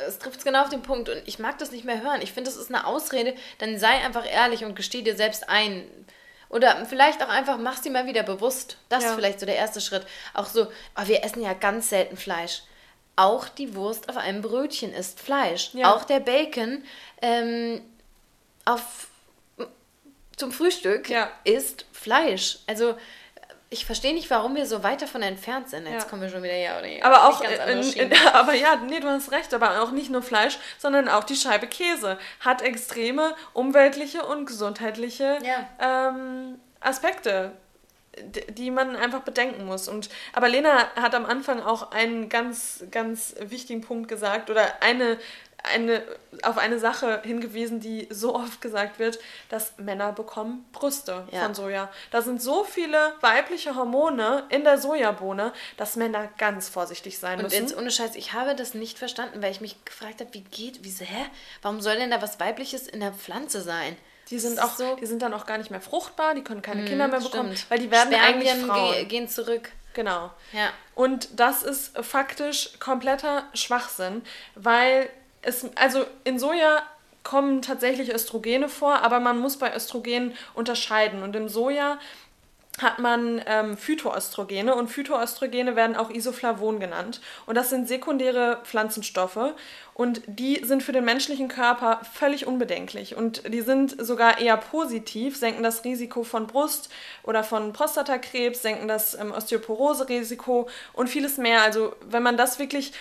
[0.07, 2.21] es trifft genau auf den Punkt und ich mag das nicht mehr hören.
[2.21, 3.33] Ich finde, das ist eine Ausrede.
[3.57, 5.87] Dann sei einfach ehrlich und gesteh dir selbst ein.
[6.49, 8.77] Oder vielleicht auch einfach, mach's dir mal wieder bewusst.
[8.89, 9.09] Das Ja.
[9.09, 10.05] ist vielleicht so der erste Schritt.
[10.35, 12.61] Auch so, oh, wir essen ja ganz selten Fleisch.
[13.15, 15.71] Auch die Wurst auf einem Brötchen ist Fleisch.
[15.73, 15.95] Ja.
[15.95, 16.83] Auch der Bacon
[17.21, 17.81] ähm,
[18.65, 19.07] auf,
[20.37, 21.29] zum Frühstück Ja.
[21.43, 22.59] ist Fleisch.
[22.67, 22.95] Also
[23.71, 25.87] ich verstehe nicht, warum wir so weit davon entfernt sind.
[25.87, 26.09] Jetzt Ja.
[26.09, 27.03] kommen wir schon wieder ja oder ja.
[27.03, 30.57] Aber auch, in, in, aber ja, nee, du hast recht, aber auch nicht nur Fleisch,
[30.77, 36.09] sondern auch die Scheibe Käse hat extreme umweltliche und gesundheitliche Ja.
[36.09, 37.51] ähm, Aspekte,
[38.49, 39.87] die man einfach bedenken muss.
[39.89, 45.17] Und, aber Lena hat am Anfang auch einen ganz, ganz wichtigen Punkt gesagt oder eine,
[45.65, 46.03] eine,
[46.43, 51.43] auf eine Sache hingewiesen, die so oft gesagt wird, dass Männer bekommen Brüste Ja.
[51.43, 51.89] von Soja.
[52.11, 57.45] Da sind so viele weibliche Hormone in der Sojabohne, dass Männer ganz vorsichtig sein Und
[57.45, 57.61] müssen.
[57.61, 60.79] jetzt ohne Scheiß, ich habe das nicht verstanden, weil ich mich gefragt habe, wie geht,
[60.83, 61.25] wieso, hä?
[61.61, 63.95] Warum soll denn da was Weibliches in der Pflanze sein?
[64.31, 66.83] Die sind, auch, so- die sind dann auch gar nicht mehr fruchtbar, die können keine
[66.85, 67.69] Kinder mehr bekommen, Stimmt.
[67.69, 68.93] weil die werden eigentlich Spermien Frauen.
[68.93, 69.69] ge- gehen zurück.
[69.93, 70.29] Genau.
[70.51, 70.69] Ja.
[70.95, 74.23] Und das ist faktisch kompletter Schwachsinn,
[74.55, 75.09] weil
[75.45, 76.83] es, also in Soja
[77.23, 81.23] kommen tatsächlich Östrogene vor, aber man muss bei Östrogenen unterscheiden.
[81.23, 81.97] Und im Soja
[82.79, 87.21] hat man ähm, Phytoöstrogene und Phytoöstrogene werden auch Isoflavon genannt.
[87.45, 89.53] Und das sind sekundäre Pflanzenstoffe
[89.93, 95.37] und die sind für den menschlichen Körper völlig unbedenklich und die sind sogar eher positiv,
[95.37, 96.89] senken das Risiko von Brust-
[97.23, 101.61] oder von Prostatakrebs, senken das ähm, Osteoporose-Risiko und vieles mehr.
[101.61, 102.91] Also wenn man das wirklich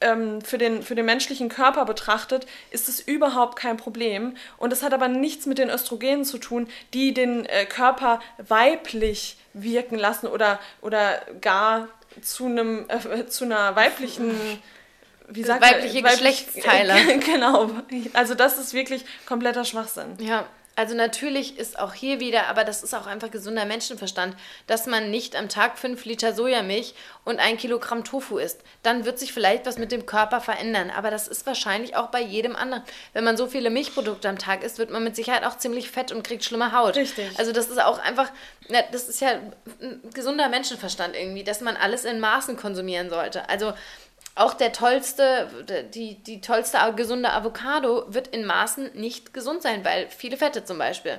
[0.00, 4.36] ähm, für, den, für den menschlichen Körper betrachtet, ist es überhaupt kein Problem.
[4.56, 9.36] Und es hat aber nichts mit den Östrogenen zu tun, die den äh, Körper weiblich
[9.52, 11.88] wirken lassen oder, oder gar
[12.22, 14.34] zu, einem, äh, zu einer weiblichen.
[15.28, 16.10] Wie sagt Weibliche man?
[16.12, 17.18] Geschlechtsteile.
[17.24, 17.70] genau.
[18.14, 20.16] Also, das ist wirklich kompletter Schwachsinn.
[20.18, 20.46] Ja,
[20.80, 24.34] also natürlich ist auch hier wieder, aber das ist auch einfach gesunder Menschenverstand,
[24.66, 26.94] dass man nicht am Tag 5 Liter Sojamilch
[27.26, 28.62] und ein Kilogramm Tofu isst.
[28.82, 30.90] Dann wird sich vielleicht was mit dem Körper verändern.
[30.90, 32.82] Aber das ist wahrscheinlich auch bei jedem anderen.
[33.12, 36.12] Wenn man so viele Milchprodukte am Tag isst, wird man mit Sicherheit auch ziemlich fett
[36.12, 36.96] und kriegt schlimme Haut.
[36.96, 37.38] Richtig.
[37.38, 38.30] Also das ist auch einfach,
[38.90, 39.32] das ist ja
[39.82, 43.50] ein gesunder Menschenverstand irgendwie, dass man alles in Maßen konsumieren sollte.
[43.50, 43.74] Also
[44.34, 45.48] auch der tollste,
[45.94, 50.78] die, die tollste gesunde Avocado wird in Maßen nicht gesund sein, weil viele Fette zum
[50.78, 51.18] Beispiel.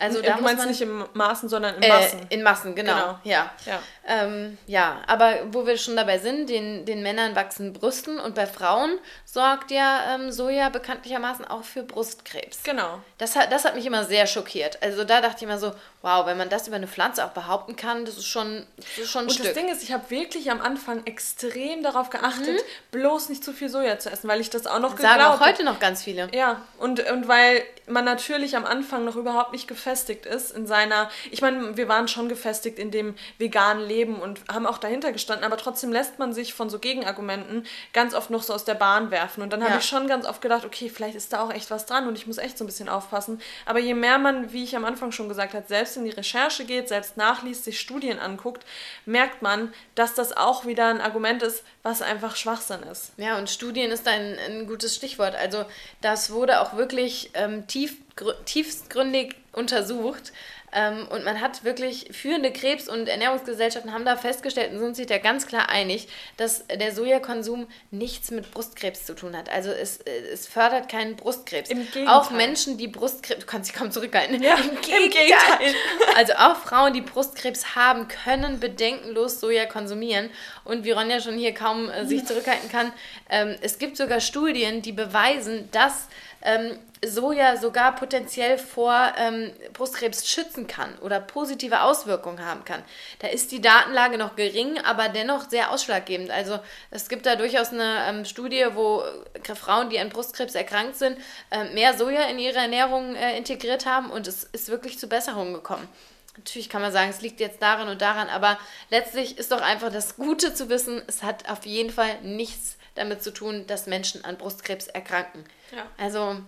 [0.00, 2.20] Also da du meinst man, nicht im Maßen, sondern in äh, Massen.
[2.30, 2.94] in Massen, genau.
[2.94, 3.18] Genau.
[3.24, 3.50] Ja.
[3.66, 3.78] Ja.
[4.06, 8.46] Ähm, ja, aber wo wir schon dabei sind, den, den Männern wachsen Brüsten und bei
[8.46, 12.62] Frauen sorgt ja ähm, Soja bekanntlichermaßen auch für Brustkrebs.
[12.64, 13.00] Genau.
[13.18, 14.82] Das hat, das hat mich immer sehr schockiert.
[14.82, 17.76] Also da dachte ich immer so, wow, wenn man das über eine Pflanze auch behaupten
[17.76, 19.44] kann, das ist schon, das ist schon ein Und Stück.
[19.46, 22.58] das Ding ist, ich habe wirklich am Anfang extrem darauf geachtet,
[22.90, 25.02] bloß nicht zu viel Soja zu essen, weil ich das auch noch Mhm.
[25.02, 25.50] Sagen geglaubt auch habe.
[25.50, 26.28] heute noch ganz viele.
[26.34, 31.10] Ja, und, und weil man natürlich am Anfang noch überhaupt nicht gefestigt ist in seiner,
[31.30, 35.44] ich meine, wir waren schon gefestigt in dem veganen Leben und haben auch dahinter gestanden,
[35.44, 39.10] aber trotzdem lässt man sich von so Gegenargumenten ganz oft noch so aus der Bahn
[39.10, 39.42] werfen.
[39.42, 39.78] Und dann habe Ja.
[39.78, 42.26] ich schon ganz oft gedacht, okay, vielleicht ist da auch echt was dran und ich
[42.26, 43.40] muss echt so ein bisschen aufpassen.
[43.66, 46.64] Aber je mehr man, wie ich am Anfang schon gesagt habe, selbst in die Recherche
[46.64, 48.64] geht, selbst nachliest, sich Studien anguckt,
[49.06, 53.12] merkt man, dass das auch wieder ein Argument ist, was einfach Schwachsinn ist.
[53.16, 55.34] Ja, und Studien ist ein, ein gutes Stichwort.
[55.34, 55.64] Also
[56.02, 57.79] das wurde auch wirklich ähm, tief,
[58.16, 60.32] grü- tiefstgründig untersucht.
[60.72, 65.08] Ähm, und man hat wirklich führende Krebs- und Ernährungsgesellschaften haben da festgestellt und sind sich
[65.08, 69.48] da ganz klar einig, dass der Sojakonsum nichts mit Brustkrebs zu tun hat.
[69.50, 71.70] Also es, äh, es fördert keinen Brustkrebs.
[71.70, 72.06] Im Gegenteil.
[72.06, 74.40] Auch Menschen, die Brustkrebs, du kannst dich kaum zurückhalten.
[74.40, 75.74] Ja, im Gegenteil.
[76.16, 80.30] Also auch Frauen, die Brustkrebs haben, können bedenkenlos Soja konsumieren.
[80.64, 82.92] Und wie Ronja schon hier kaum äh, sich zurückhalten kann,
[83.28, 86.06] ähm, es gibt sogar Studien, die beweisen, dass
[86.42, 92.82] ähm, Soja sogar potenziell vor ähm, Brustkrebs schützen kann oder positive Auswirkungen haben kann.
[93.20, 96.30] Da ist die Datenlage noch gering, aber dennoch sehr ausschlaggebend.
[96.30, 96.58] Also
[96.90, 101.16] es gibt da durchaus eine ähm, Studie, wo äh, Frauen, die an Brustkrebs erkrankt sind,
[101.50, 105.54] äh, mehr Soja in ihre Ernährung äh, integriert haben und es ist wirklich zu Besserungen
[105.54, 105.88] gekommen.
[106.36, 109.90] Natürlich kann man sagen, es liegt jetzt daran und daran, aber letztlich ist doch einfach
[109.92, 114.24] das Gute zu wissen, es hat auf jeden Fall nichts damit zu tun, dass Menschen
[114.24, 115.44] an Brustkrebs erkranken.
[115.74, 115.84] Ja.
[115.98, 116.40] Also,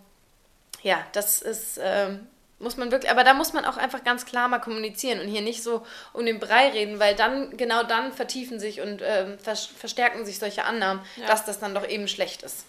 [0.82, 2.26] ja, das ist, ähm,
[2.58, 5.40] muss man wirklich, aber da muss man auch einfach ganz klar mal kommunizieren und hier
[5.42, 9.66] nicht so um den Brei reden, weil dann, genau dann vertiefen sich und ähm, vers
[9.66, 11.26] verstärken sich solche Annahmen, Ja.
[11.26, 12.64] dass das dann doch eben schlecht ist.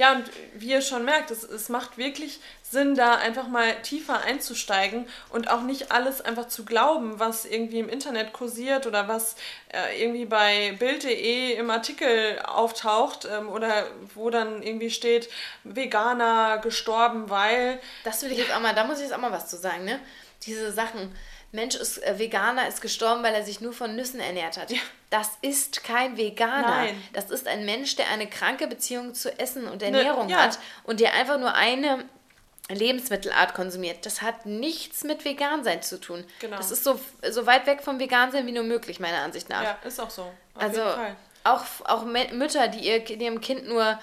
[0.00, 4.22] Ja, und wie ihr schon merkt, es, es macht wirklich Sinn, da einfach mal tiefer
[4.22, 9.36] einzusteigen und auch nicht alles einfach zu glauben, was irgendwie im Internet kursiert oder was
[9.68, 15.28] äh, irgendwie bei Bild.de im Artikel auftaucht ähm, oder wo dann irgendwie steht,
[15.64, 17.78] Veganer gestorben, weil.
[18.02, 19.84] Das will ich jetzt auch mal, da muss ich jetzt auch mal was zu sagen,
[19.84, 20.00] ne?
[20.46, 21.14] Diese Sachen.
[21.52, 24.70] Mensch ist äh, Veganer, ist gestorben, weil er sich nur von Nüssen ernährt hat.
[24.70, 24.80] Ja.
[25.10, 26.68] Das ist kein Veganer.
[26.68, 27.02] Nein.
[27.12, 30.38] Das ist ein Mensch, der eine kranke Beziehung zu Essen und ne, Ernährung ne, ja.
[30.38, 32.04] hat und der einfach nur eine
[32.68, 34.06] Lebensmittelart konsumiert.
[34.06, 36.24] Das hat nichts mit Vegansein zu tun.
[36.38, 36.56] Genau.
[36.56, 39.64] Das ist so, so weit weg vom Vegansein wie nur möglich, meiner Ansicht nach.
[39.64, 40.22] Ja, ist auch so.
[40.54, 40.82] Auf also
[41.44, 43.98] auch, auch Mütter, die ihr, ihrem Kind nur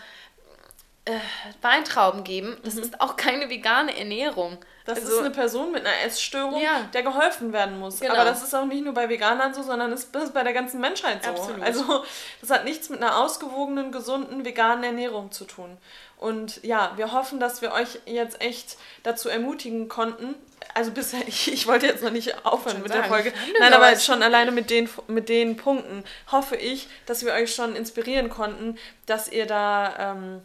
[1.05, 1.19] äh,
[1.61, 2.83] Weintrauben geben, das mhm.
[2.83, 4.57] ist auch keine vegane Ernährung.
[4.87, 6.87] Das also, ist eine Person mit einer Essstörung, ja.
[6.93, 7.99] der geholfen werden muss.
[7.99, 8.13] Genau.
[8.13, 10.79] Aber das ist auch nicht nur bei Veganern so, sondern es ist bei der ganzen
[10.79, 11.29] Menschheit so.
[11.31, 11.61] Absolut.
[11.61, 12.05] Also
[12.39, 15.77] das hat nichts mit einer ausgewogenen, gesunden, veganen Ernährung zu tun.
[16.15, 20.35] Und ja, wir hoffen, dass wir euch jetzt echt dazu ermutigen konnten.
[20.73, 23.33] Also bisher, ich, ich wollte jetzt noch nicht aufhören mit sagen, der Folge.
[23.59, 24.05] Nein, aber was.
[24.05, 28.77] schon alleine mit den, mit den Punkten hoffe ich, dass wir euch schon inspirieren konnten,
[29.05, 30.41] dass ihr da, ähm,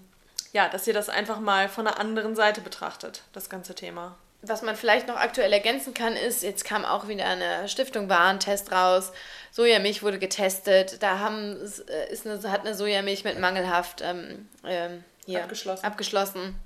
[0.52, 4.62] ja, dass ihr das einfach mal von einer anderen Seite betrachtet, das ganze Thema was
[4.62, 9.12] man vielleicht noch aktuell ergänzen kann, ist, jetzt kam auch wieder eine Stiftung Warentest raus.
[9.52, 11.02] Sojamilch wurde getestet.
[11.02, 11.56] Da haben,
[11.88, 15.84] äh, ist eine, hat eine Sojamilch mit mangelhaft ähm, ähm, hier, abgeschlossen.
[15.84, 16.56] abgeschlossen.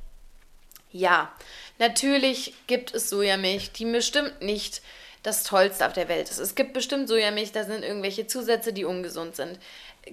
[0.90, 1.30] Ja,
[1.78, 4.80] natürlich gibt es Sojamilch, die bestimmt nicht
[5.22, 6.38] das Tollste auf der Welt ist.
[6.38, 9.58] Es gibt bestimmt Sojamilch, da sind irgendwelche Zusätze, die ungesund sind.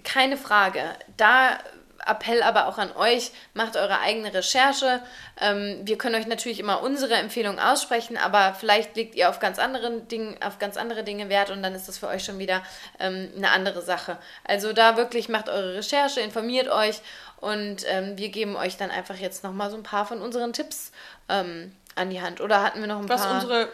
[0.03, 0.83] Keine Frage.
[1.15, 1.59] Da
[2.05, 5.01] Appell aber auch an euch, macht eure eigene Recherche.
[5.39, 9.59] Ähm, wir können euch natürlich immer unsere Empfehlung aussprechen, aber vielleicht legt ihr auf ganz,
[9.59, 12.61] anderen Dingen, auf ganz andere Dinge Wert und dann ist das für euch schon wieder
[12.99, 14.17] ähm, eine andere Sache.
[14.43, 17.01] Also da wirklich macht eure Recherche, informiert euch
[17.37, 20.91] und ähm, wir geben euch dann einfach jetzt nochmal so ein paar von unseren Tipps
[21.29, 22.41] ähm, an die Hand.
[22.41, 23.35] Oder hatten wir noch ein Was paar...
[23.35, 23.69] Was unsere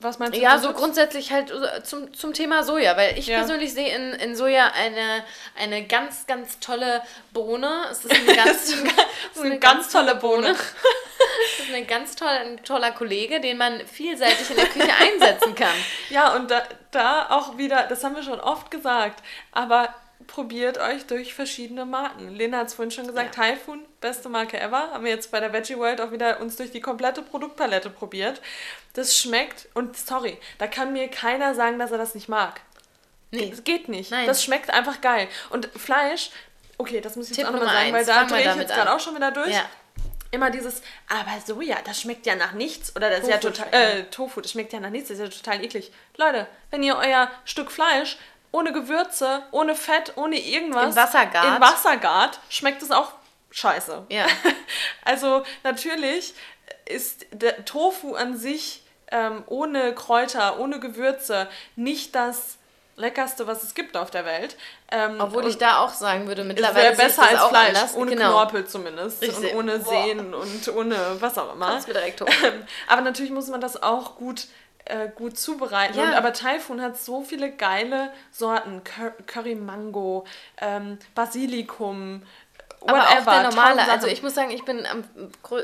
[0.00, 0.40] was meinst du?
[0.40, 3.38] Ja, so grundsätzlich halt äh, zum, zum Thema Soja, weil ich ja.
[3.38, 5.24] persönlich sehe in, in Soja eine,
[5.58, 7.84] eine ganz, ganz tolle Bohne.
[7.90, 8.72] Es ist eine ganz,
[9.36, 10.30] eine, eine ganz, tolle Bohne.
[10.30, 10.56] Bohne.
[11.58, 15.54] Das ist eine ganz tolle, ein toller Kollege, den man vielseitig in der Küche einsetzen
[15.54, 15.74] kann.
[16.08, 19.94] Ja, und da, da auch wieder, das haben wir schon oft gesagt, aber
[20.26, 22.34] probiert euch durch verschiedene Marken.
[22.34, 23.42] Lena hat es vorhin schon gesagt, ja.
[23.42, 24.90] Typhoon, beste Marke ever.
[24.92, 28.40] Haben wir jetzt bei der Veggie World auch wieder uns durch die komplette Produktpalette probiert.
[28.94, 32.60] Das schmeckt, und sorry, da kann mir keiner sagen, dass er das nicht mag.
[33.30, 33.50] Nee.
[33.50, 34.10] Das geht nicht.
[34.10, 34.26] Nein.
[34.26, 35.28] Das schmeckt einfach geil.
[35.50, 36.30] Und Fleisch,
[36.78, 38.92] okay, das muss ich Tipp jetzt auch nochmal sagen, weil da drehe ich jetzt gerade
[38.92, 39.52] auch schon wieder durch.
[39.52, 39.64] Ja.
[40.32, 42.94] Immer dieses, aber Soja, das schmeckt ja nach nichts.
[42.94, 45.24] Oder das Tofu, ist ja total, äh, Tofu, das schmeckt ja nach nichts, das ist
[45.24, 45.90] ja total eklig.
[46.16, 48.16] Leute, wenn ihr euer Stück Fleisch
[48.52, 50.96] ohne Gewürze, ohne Fett, ohne irgendwas.
[50.96, 51.56] In Wassergart.
[51.56, 53.12] In Wassergart schmeckt es auch
[53.50, 54.06] scheiße.
[54.08, 54.26] Ja.
[55.04, 56.34] also natürlich
[56.86, 62.58] ist der Tofu an sich ähm, ohne Kräuter, ohne Gewürze nicht das
[63.00, 64.56] leckerste, was es gibt auf der Welt.
[64.90, 67.96] Ähm, Obwohl ich da auch sagen würde, mittlerweile ist besser als Fleisch, anders.
[67.96, 68.30] ohne genau.
[68.30, 69.52] Knorpel zumindest Richtig.
[69.52, 71.68] und ohne Sehnen und ohne was auch immer.
[71.68, 72.28] Kannst direkt hoch.
[72.44, 74.46] Ähm, aber natürlich muss man das auch gut
[74.90, 75.98] äh, gut zubereiten.
[75.98, 76.04] Ja.
[76.04, 78.82] Und, aber Typhoon hat so viele geile Sorten.
[78.84, 80.24] Cur Curry Mango,
[80.60, 82.22] ähm, Basilikum,
[82.86, 83.90] aber auch der normale.
[83.90, 85.04] Also ich muss sagen, ich bin am,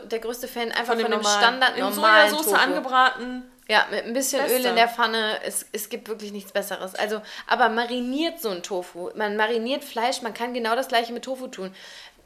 [0.05, 2.57] der größte Fan einfach von dem, von dem Standard normalen Sojasauce Tofu.
[2.57, 3.51] angebraten.
[3.69, 4.59] Ja, mit ein bisschen Beste.
[4.59, 5.41] Öl in der Pfanne.
[5.45, 6.95] Es, es gibt wirklich nichts Besseres.
[6.95, 9.11] Also, aber mariniert so ein Tofu.
[9.17, 11.75] Man mariniert Fleisch, man kann genau das gleiche mit Tofu tun.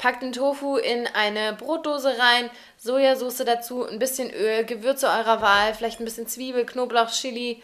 [0.01, 5.75] Packt den Tofu in eine Brotdose rein, Sojasauce dazu, ein bisschen Öl, Gewürze eurer Wahl,
[5.75, 7.63] vielleicht ein bisschen Zwiebel, Knoblauch, Chili,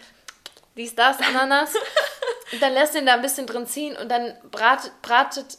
[0.77, 1.75] dies, das, Ananas.
[2.53, 5.57] und dann lässt ihn da ein bisschen drin ziehen und dann bratet, bratet,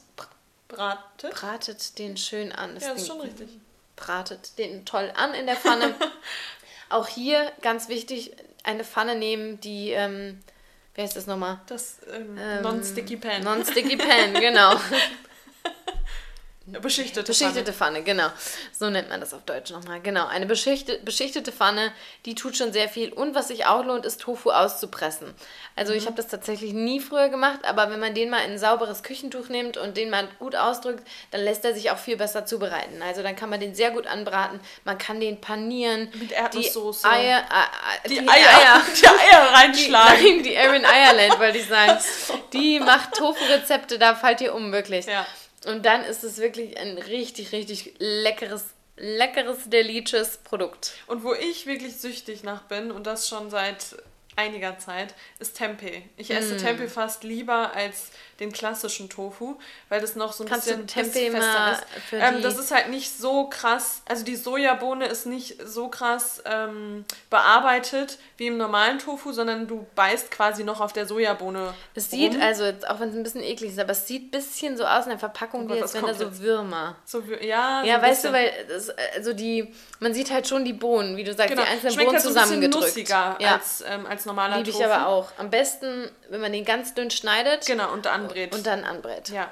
[0.68, 2.76] bratet, bratet den schön an.
[2.76, 3.50] Das ja, ist schon richtig.
[3.96, 5.96] Bratet den toll an in der Pfanne.
[6.90, 10.44] Auch hier ganz wichtig, eine Pfanne nehmen, die, ähm,
[10.94, 11.60] wer ist das nochmal?
[11.66, 13.42] Das ähm, ähm, Non-Sticky Pan.
[13.42, 14.76] Non-Sticky Pan, genau.
[16.68, 18.02] Beschichtete, beschichtete Pfanne.
[18.02, 18.04] Pfanne.
[18.04, 18.28] genau.
[18.74, 20.02] So nennt man das auf Deutsch nochmal.
[20.02, 21.94] Genau, eine beschichtete, beschichtete Pfanne,
[22.26, 23.14] die tut schon sehr viel.
[23.14, 25.34] Und was sich auch lohnt, ist Tofu auszupressen.
[25.78, 26.00] Also mhm.
[26.00, 29.02] ich habe das tatsächlich nie früher gemacht, aber wenn man den mal in ein sauberes
[29.02, 33.02] Küchentuch nimmt und den mal gut ausdrückt, dann lässt er sich auch viel besser zubereiten.
[33.02, 34.60] Also dann kann man den sehr gut anbraten.
[34.84, 36.10] Man kann den panieren.
[36.16, 37.08] Mit Erdnusssoße.
[37.08, 40.18] Die Eier, äh, die, die Eier, Eier, die Eier reinschlagen.
[40.20, 41.98] Die, nein, die Erin Ireland, wollte ich sagen.
[42.54, 45.06] Die macht Tofu-Rezepte, da fallt ihr um, wirklich.
[45.06, 45.26] Ja.
[45.68, 48.64] Und dann ist es wirklich ein richtig, richtig leckeres,
[48.96, 50.94] leckeres, delicious Produkt.
[51.08, 53.98] Und wo ich wirklich süchtig nach bin und das schon seit
[54.38, 56.04] einiger Zeit, ist Tempeh.
[56.16, 56.58] Ich esse Mm.
[56.60, 59.56] Tempeh fast lieber als den klassischen Tofu,
[59.90, 61.84] weil das noch so ein Kannst du bisschen Tempeh bissfester mal ist.
[62.14, 67.04] Ähm, das ist halt nicht so krass, also die Sojabohne ist nicht so krass ähm,
[67.32, 71.74] bearbeitet wie im normalen Tofu, sondern du beißt quasi noch auf der Sojabohne.
[71.96, 72.42] Es sieht, rum.
[72.42, 75.06] also auch wenn es ein bisschen eklig ist, aber es sieht ein bisschen so aus
[75.06, 76.40] in der Verpackung, Oh wie Gott, als was wenn da so?
[76.40, 76.96] Würmer.
[77.06, 78.34] so, wie- ja, so Ja, weißt du, bisschen.
[78.34, 81.64] weil das, also die, man sieht halt schon die Bohnen, wie du sagst, Genau.
[81.64, 82.86] die einzelnen Schmeckt Bohnen halt so ein bisschen zusammengedrückt.
[82.86, 84.88] nussiger ja, als, ähm, als normaler liebe ich Tofu.
[84.90, 85.32] aber auch.
[85.40, 88.54] Am besten, wenn man den ganz dünn schneidet Genau, und anbrät.
[88.54, 89.30] und dann anbrät.
[89.30, 89.50] Ja.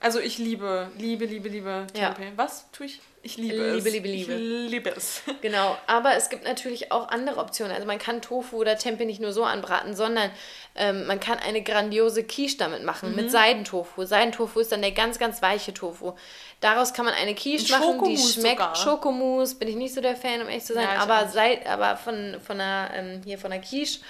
[0.00, 2.10] Also ich liebe, liebe, liebe, liebe Ja.
[2.12, 2.32] Tempeh.
[2.36, 3.00] Was tue ich?
[3.22, 3.92] Ich liebe, Liebe, es.
[3.92, 4.32] liebe, liebe.
[4.34, 5.22] Ich liebe es.
[5.42, 7.72] Genau, aber es gibt natürlich auch andere Optionen.
[7.74, 10.30] Also man kann Tofu oder Tempeh nicht nur so anbraten, sondern
[10.76, 13.16] ähm, man kann eine grandiose Quiche damit machen, Mhm.
[13.16, 14.04] mit Seidentofu.
[14.04, 16.12] Seidentofu ist dann der ganz, ganz weiche Tofu.
[16.60, 18.76] Daraus kann man eine Quiche machen, die schmeckt sogar.
[18.76, 21.32] Schokomousse, bin ich nicht so der Fan, um ehrlich zu sein, Ja, aber, auch nicht.
[21.34, 24.00] Sei, aber von, von einer, ähm, hier von der Quiche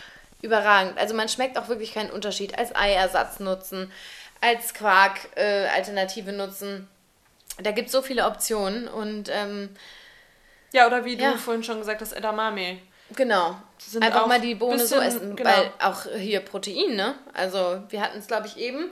[0.43, 0.99] überragend.
[0.99, 2.57] Also man schmeckt auch wirklich keinen Unterschied.
[2.59, 3.91] Als Eiersatz nutzen,
[4.41, 6.89] als Quark-Alternative nutzen.
[7.63, 9.71] Da gibt es so viele Optionen und ähm,
[10.73, 11.33] Ja, oder wie Ja.
[11.33, 12.79] du vorhin schon gesagt hast, Edamame.
[13.17, 13.57] Genau.
[14.01, 15.49] Einfach mal die Bohne so bisschen- essen, genau.
[15.51, 17.15] weil auch hier Protein, ne?
[17.33, 18.91] Also wir hatten es, glaube ich, eben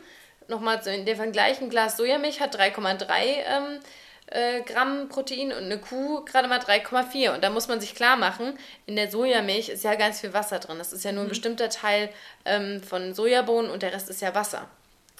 [0.48, 3.80] nochmal so in der Vergleich, ein Glas Sojamilch hat 3,3 ähm,
[4.28, 7.34] äh, Gramm Protein und eine Kuh gerade mal 3,4.
[7.34, 10.58] Und da muss man sich klar machen, in der Sojamilch ist ja ganz viel Wasser
[10.60, 10.78] drin.
[10.78, 11.26] Das ist ja nur Mhm.
[11.26, 12.08] ein bestimmter Teil
[12.46, 14.66] ähm, von Sojabohnen und der Rest ist ja Wasser.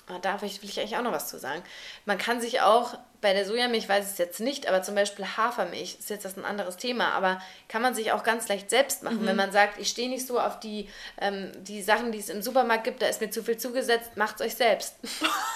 [0.09, 1.63] Ah, Da will ich will ich eigentlich auch noch was zu sagen.
[2.05, 5.27] Man kann sich auch, bei der Sojamilch weiß ich es jetzt nicht, aber zum Beispiel
[5.37, 9.03] Hafermilch, ist jetzt das ein anderes Thema, aber kann man sich auch ganz leicht selbst
[9.03, 9.23] machen.
[9.23, 9.27] Mhm.
[9.27, 10.89] Wenn man sagt, ich stehe nicht so auf die,
[11.21, 14.41] ähm, die Sachen, die es im Supermarkt gibt, da ist mir zu viel zugesetzt, macht
[14.41, 14.95] euch selbst.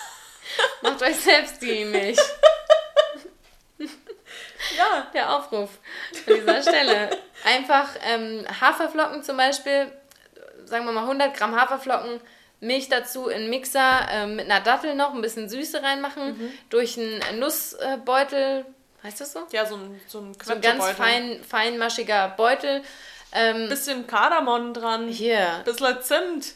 [0.83, 2.19] macht euch selbst die Milch.
[4.77, 5.07] Ja.
[5.15, 5.71] Der Aufruf
[6.27, 7.11] an dieser Stelle.
[7.45, 9.91] Einfach ähm, Haferflocken zum Beispiel,
[10.65, 12.21] sagen wir mal 100 Gramm Haferflocken,
[12.61, 16.53] Milch dazu in Mixer ähm, mit einer Dattel noch, ein bisschen Süße reinmachen, Mhm.
[16.69, 18.67] durch einen Nussbeutel,
[19.03, 19.47] heißt das so?
[19.53, 22.83] Ja, so ein, so ein So ein ganz fein, feinmaschiger Beutel.
[23.33, 25.09] Ähm, Bisschen Kardamom dran.
[25.09, 25.63] hier.
[25.65, 26.47] Bisschen Zimt.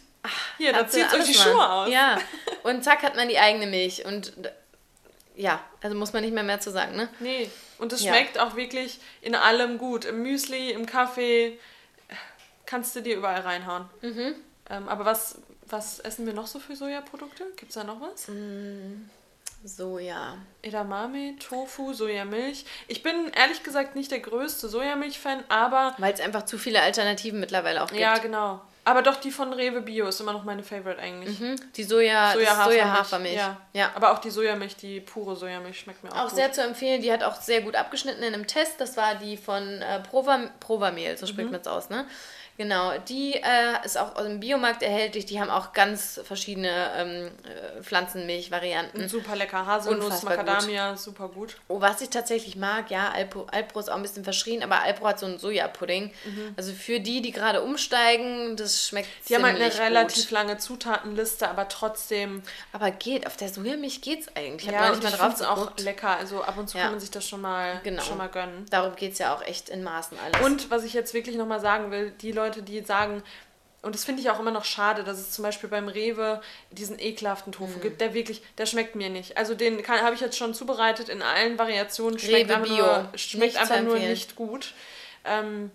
[0.59, 1.35] Hier, da zieht euch die.
[1.35, 1.89] Schuhe aus.
[1.91, 2.19] Ja,
[2.65, 4.05] und zack hat man die eigene Milch.
[4.05, 4.51] Und d-
[5.37, 7.09] ja, also muss man nicht mehr mehr zu sagen, ne?
[7.21, 7.51] Nee.
[7.79, 8.13] Und es Ja.
[8.15, 10.05] schmeckt auch wirklich in allem gut.
[10.05, 11.59] Im Müsli, im Kaffee.
[12.67, 13.85] Kannst du dir überall reinhauen.
[14.01, 14.35] Mhm.
[14.71, 17.45] Ähm, aber was, was essen wir noch so für Sojaprodukte?
[17.57, 18.29] Gibt es da noch was?
[18.29, 19.09] Mhm.
[19.67, 20.37] So, ja.
[20.61, 22.67] Edamame, Tofu, Sojamilch.
[22.87, 27.41] Ich bin ehrlich gesagt nicht der größte Sojamilch-Fan, aber Weil es einfach zu viele Alternativen
[27.41, 28.01] mittlerweile auch gibt.
[28.01, 28.61] ja, genau.
[28.87, 31.41] Aber doch die von Rewe Bio ist immer noch meine Favorite eigentlich.
[31.41, 31.57] Mhm.
[31.75, 33.37] Die Soja, Soja, das Hafermilch.
[33.37, 33.57] Ja.
[33.73, 33.91] ja.
[33.95, 36.35] Aber auch die Sojamilch, die pure Sojamilch schmeckt mir auch, Auch gut.
[36.37, 38.79] sehr zu empfehlen, die hat auch sehr gut abgeschnitten in einem Test.
[38.83, 41.27] Das war die von äh, Prova, so Mhm.
[41.27, 42.05] spricht man es aus, ne?
[42.57, 45.27] Genau, die äh, ist auch im Biomarkt erhältlich.
[45.27, 47.31] Die haben auch ganz verschiedene ähm,
[47.79, 49.09] äh, Pflanzenmilch-Varianten.
[49.09, 49.67] Super lecker.
[49.67, 50.47] Haselnuss, Unfassbar gut.
[50.47, 51.57] Macadamia, super gut.
[51.69, 55.07] Oh, was ich tatsächlich mag, ja, Alpro, Alpro ist auch ein bisschen verschrien, aber Alpro
[55.09, 56.13] hat so einen Sojapudding.
[56.57, 59.25] Also für die, die gerade umsteigen, das schmeckt Mhm.
[59.29, 60.31] Die haben halt eine relativ gut.
[60.31, 62.43] lange Zutatenliste, aber trotzdem.
[62.73, 64.69] Aber geht, auf der Sojamilch geht's eigentlich.
[64.69, 66.17] Ich habe ja, und nicht ich mal drauf es auch lecker.
[66.17, 66.85] Also ab und zu Ja.
[66.85, 68.03] kann man sich das schon mal, Genau.
[68.03, 68.65] schon mal gönnen.
[68.71, 70.41] Darum geht's ja auch echt in Maßen alles.
[70.47, 73.23] Und was ich jetzt wirklich nochmal sagen will, die Leute, die sagen,
[73.83, 76.99] und das finde ich auch immer noch schade, dass es zum Beispiel beim Rewe diesen
[76.99, 77.57] ekelhaften Mhm.
[77.57, 79.37] Tofu gibt, der wirklich, der schmeckt mir nicht.
[79.37, 82.19] Also den habe ich jetzt schon zubereitet in allen Variationen.
[82.19, 82.87] Schmeckt Rewe einfach Bio.
[82.87, 84.73] nur, schmeckt Nicht einfach nur nicht gut.
[85.27, 85.71] Ähm,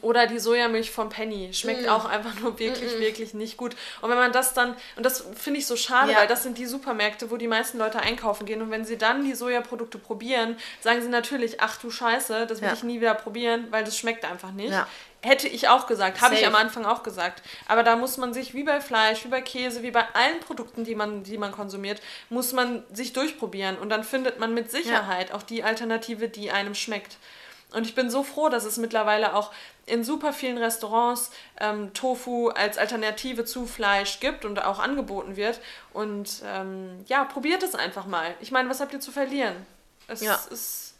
[0.00, 1.48] oder die Sojamilch vom Penny.
[1.48, 1.52] Mm.
[1.52, 3.76] Schmeckt auch einfach nur wirklich, wirklich nicht gut.
[4.00, 6.18] Und wenn man das dann, und das finde ich so schade, Ja.
[6.18, 8.62] weil das sind die Supermärkte, wo die meisten Leute einkaufen gehen.
[8.62, 12.68] Und wenn sie dann die Sojaprodukte probieren, sagen sie natürlich, ach du Scheiße, das will
[12.68, 12.74] Ja.
[12.74, 14.72] ich nie wieder probieren, weil das schmeckt einfach nicht.
[14.72, 14.88] Ja.
[15.24, 17.42] Hätte ich auch gesagt, habe ich am Anfang auch gesagt.
[17.68, 20.82] Aber da muss man sich, wie bei Fleisch, wie bei Käse, wie bei allen Produkten,
[20.84, 23.78] die man, die man konsumiert, muss man sich durchprobieren.
[23.78, 27.18] Und dann findet man mit Sicherheit auch die Alternative, die einem schmeckt.
[27.72, 29.52] Und ich bin so froh, dass es mittlerweile auch
[29.86, 31.30] in super vielen Restaurants
[31.60, 35.60] ähm, Tofu als Alternative zu Fleisch gibt und auch angeboten wird.
[35.92, 38.34] Und ähm, ja, probiert es einfach mal.
[38.40, 39.54] Ich meine, was habt ihr zu verlieren?
[40.08, 40.38] Es Ja.
[40.50, 40.91] ist.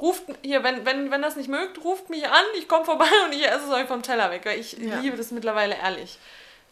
[0.00, 3.32] Ruft hier, wenn, wenn, wenn das nicht mögt, ruft mich an, ich komme vorbei und
[3.34, 4.42] ich esse es euch vom Teller weg.
[4.44, 5.00] weil Ich Ja.
[5.00, 6.18] liebe das mittlerweile ehrlich.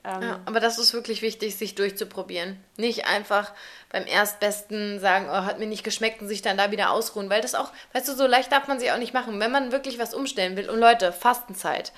[0.05, 2.63] Ähm, Ja, aber das ist wirklich wichtig, sich durchzuprobieren.
[2.77, 3.53] Nicht einfach
[3.91, 7.29] beim Erstbesten sagen, oh, hat mir nicht geschmeckt und sich dann da wieder ausruhen.
[7.29, 9.41] Weil das auch, weißt du, so leicht darf man sich auch nicht machen.
[9.41, 10.71] Wenn man wirklich was umstellen will.
[10.71, 11.93] Und Leute, Fastenzeit.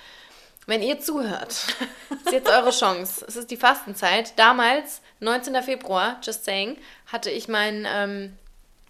[0.65, 1.49] Wenn ihr zuhört,
[2.25, 3.23] ist jetzt eure Chance.
[3.27, 4.33] Es ist die Fastenzeit.
[4.37, 5.61] Damals, 19.
[5.61, 6.77] Februar, just saying,
[7.11, 8.35] hatte ich mein, ähm,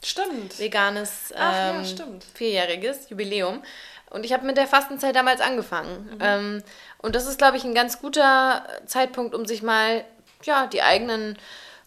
[0.04, 0.60] Stimmt.
[0.60, 2.26] veganes Ach ja, ähm, stimmt.
[2.34, 3.62] vierjähriges Jubiläum.
[4.10, 6.10] Und ich habe mit der Fastenzeit damals angefangen.
[6.14, 6.18] Mhm.
[6.20, 6.64] Ähm,
[6.98, 10.04] und das ist, glaube ich, ein ganz guter Zeitpunkt, um sich mal
[10.44, 11.38] ja, die eigenen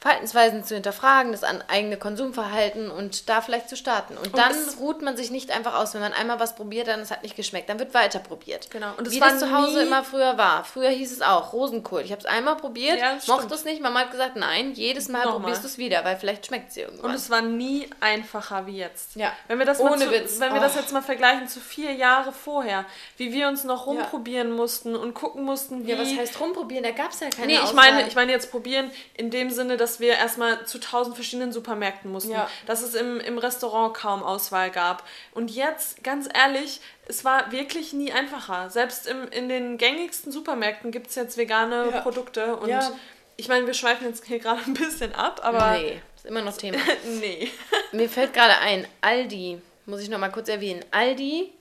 [0.02, 4.16] Verhaltensweisen zu hinterfragen, das an eigene Konsumverhalten und da vielleicht zu starten.
[4.16, 6.98] Und, dann es- ruht man sich nicht einfach aus, wenn man einmal was probiert, dann
[6.98, 8.68] es hat nicht geschmeckt, dann wird weiter probiert.
[8.72, 8.88] Genau.
[8.98, 10.64] Und es Wie das zu Hause immer früher war.
[10.64, 12.00] Früher hieß es auch Rosenkohl.
[12.02, 13.80] Ich habe es einmal probiert, Ja, das mochte es nicht.
[13.80, 15.40] Mama hat gesagt, nein, jedes Mal Nochmal.
[15.42, 17.10] probierst du es wieder, weil vielleicht schmeckt es irgendwann.
[17.10, 19.14] Und es war nie einfacher wie jetzt.
[19.14, 19.32] Ja.
[19.46, 20.40] Wenn wir das, Ohne zu, Witz.
[20.40, 20.64] Wenn wir Oh.
[20.64, 22.84] das jetzt mal vergleichen zu vier Jahre vorher,
[23.18, 23.92] wie wir uns noch Ja.
[23.92, 25.92] rumprobieren mussten und gucken mussten, wie.
[25.92, 26.82] ja, was heißt rumprobieren?
[26.82, 27.92] Da gab es ja keine Nee, ich Auswahl.
[27.92, 32.10] meine, ich meine jetzt probieren in dem Sinne, dass wir erstmal zu tausend verschiedenen Supermärkten
[32.10, 32.32] mussten.
[32.32, 32.48] Ja.
[32.66, 35.04] Dass es im, im Restaurant kaum Auswahl gab.
[35.32, 38.70] Und jetzt, ganz ehrlich, es war wirklich nie einfacher.
[38.70, 42.00] Selbst im, in den gängigsten Supermärkten gibt es jetzt vegane Ja.
[42.00, 42.56] Produkte.
[42.56, 42.90] Und Ja.
[43.36, 46.56] ich meine, wir schweifen jetzt hier gerade ein bisschen ab, aber Nee, ist immer noch
[46.56, 46.78] Thema.
[47.20, 47.50] nee.
[47.92, 50.84] Mir fällt gerade ein, Aldi, muss ich noch mal kurz erwähnen.
[50.92, 51.52] Aldi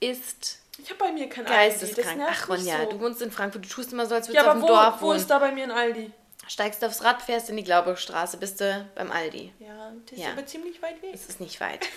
[0.00, 1.70] ist Ich habe bei mir kein Aldi.
[1.70, 2.20] Das geisteskrank.
[2.28, 2.90] Ach Ronja, so.
[2.90, 4.62] du wohnst in Frankfurt, du tust immer so, als Ja, würdest du aber auf dem
[4.62, 5.16] wo, Dorf wo wohnen.
[5.18, 6.10] ist da bei mir ein Aldi?
[6.52, 9.54] Steigst aufs Rad, fährst in die Glauberstraße, bist du beim Aldi.
[9.58, 10.26] Ja, das Ja.
[10.26, 11.12] ist aber ziemlich weit weg.
[11.14, 11.80] Es ist nicht weit.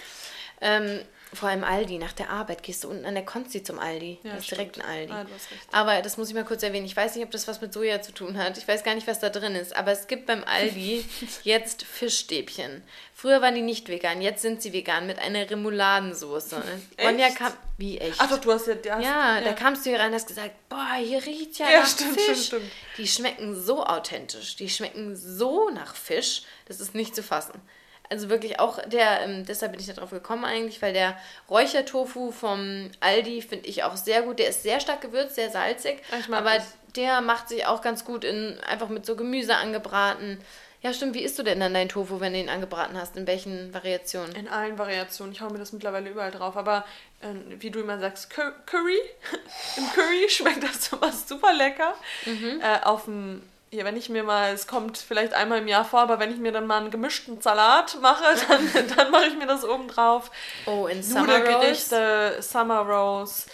[0.61, 1.01] ähm,
[1.33, 4.19] vor allem Aldi, nach der Arbeit gehst du unten an der Konsti zum Aldi.
[4.23, 5.11] Ja, das ist direkt ein.
[5.11, 5.13] Aldi.
[5.13, 5.25] Ah.
[5.71, 6.85] Aber das muss ich mal kurz erwähnen.
[6.85, 8.57] Ich weiß nicht, ob das was mit Soja zu tun hat.
[8.57, 9.75] Ich weiß gar nicht, was da drin ist.
[9.75, 11.03] Aber es gibt beim Aldi
[11.43, 12.83] jetzt Fischstäbchen.
[13.13, 16.61] Früher waren die nicht vegan, jetzt sind sie vegan mit einer Remouladensoße.
[17.01, 17.53] Ronja kam.
[17.77, 18.15] Wie echt?
[18.19, 18.75] Ach doch, du hast ja...
[18.75, 21.69] Du hast, ja, da kamst du hier rein und hast gesagt, boah, hier riecht ja,
[21.69, 22.45] Ja, nach stimmt, Fisch.
[22.45, 22.71] stimmt, stimmt.
[22.97, 27.61] Die schmecken so authentisch, die schmecken so nach Fisch, das ist nicht zu fassen.
[28.09, 31.17] Also wirklich auch der, ähm, deshalb bin ich da drauf gekommen eigentlich, weil der
[31.49, 34.39] Räuchertofu vom Aldi finde ich auch sehr gut.
[34.39, 36.01] Der ist sehr stark gewürzt, sehr salzig,
[36.31, 36.73] aber das.
[36.95, 40.39] der macht sich auch ganz gut in einfach mit so Gemüse angebraten.
[40.81, 41.15] Ja, stimmt.
[41.15, 43.17] Wie isst du denn dann deinen Tofu, wenn du ihn angebraten hast?
[43.17, 44.35] In welchen Variationen?
[44.35, 45.33] In allen Variationen.
[45.33, 46.55] Ich hau mir das mittlerweile überall drauf.
[46.57, 46.85] Aber
[47.21, 47.27] äh,
[47.59, 48.99] wie du immer sagst, Cur- Curry.
[49.77, 51.95] Im Curry schmeckt das immer super lecker.
[52.27, 52.61] Mhm.
[52.61, 53.41] Äh, auf dem...
[53.72, 56.38] Ja, wenn ich mir mal, es kommt vielleicht einmal im Jahr vor, aber wenn ich
[56.38, 60.32] mir dann mal einen gemischten Salat mache, dann, dann mache ich mir das oben drauf.
[60.66, 61.22] Oh, in Summer.
[61.28, 63.47] Nudelgerichte, Summer Rolls,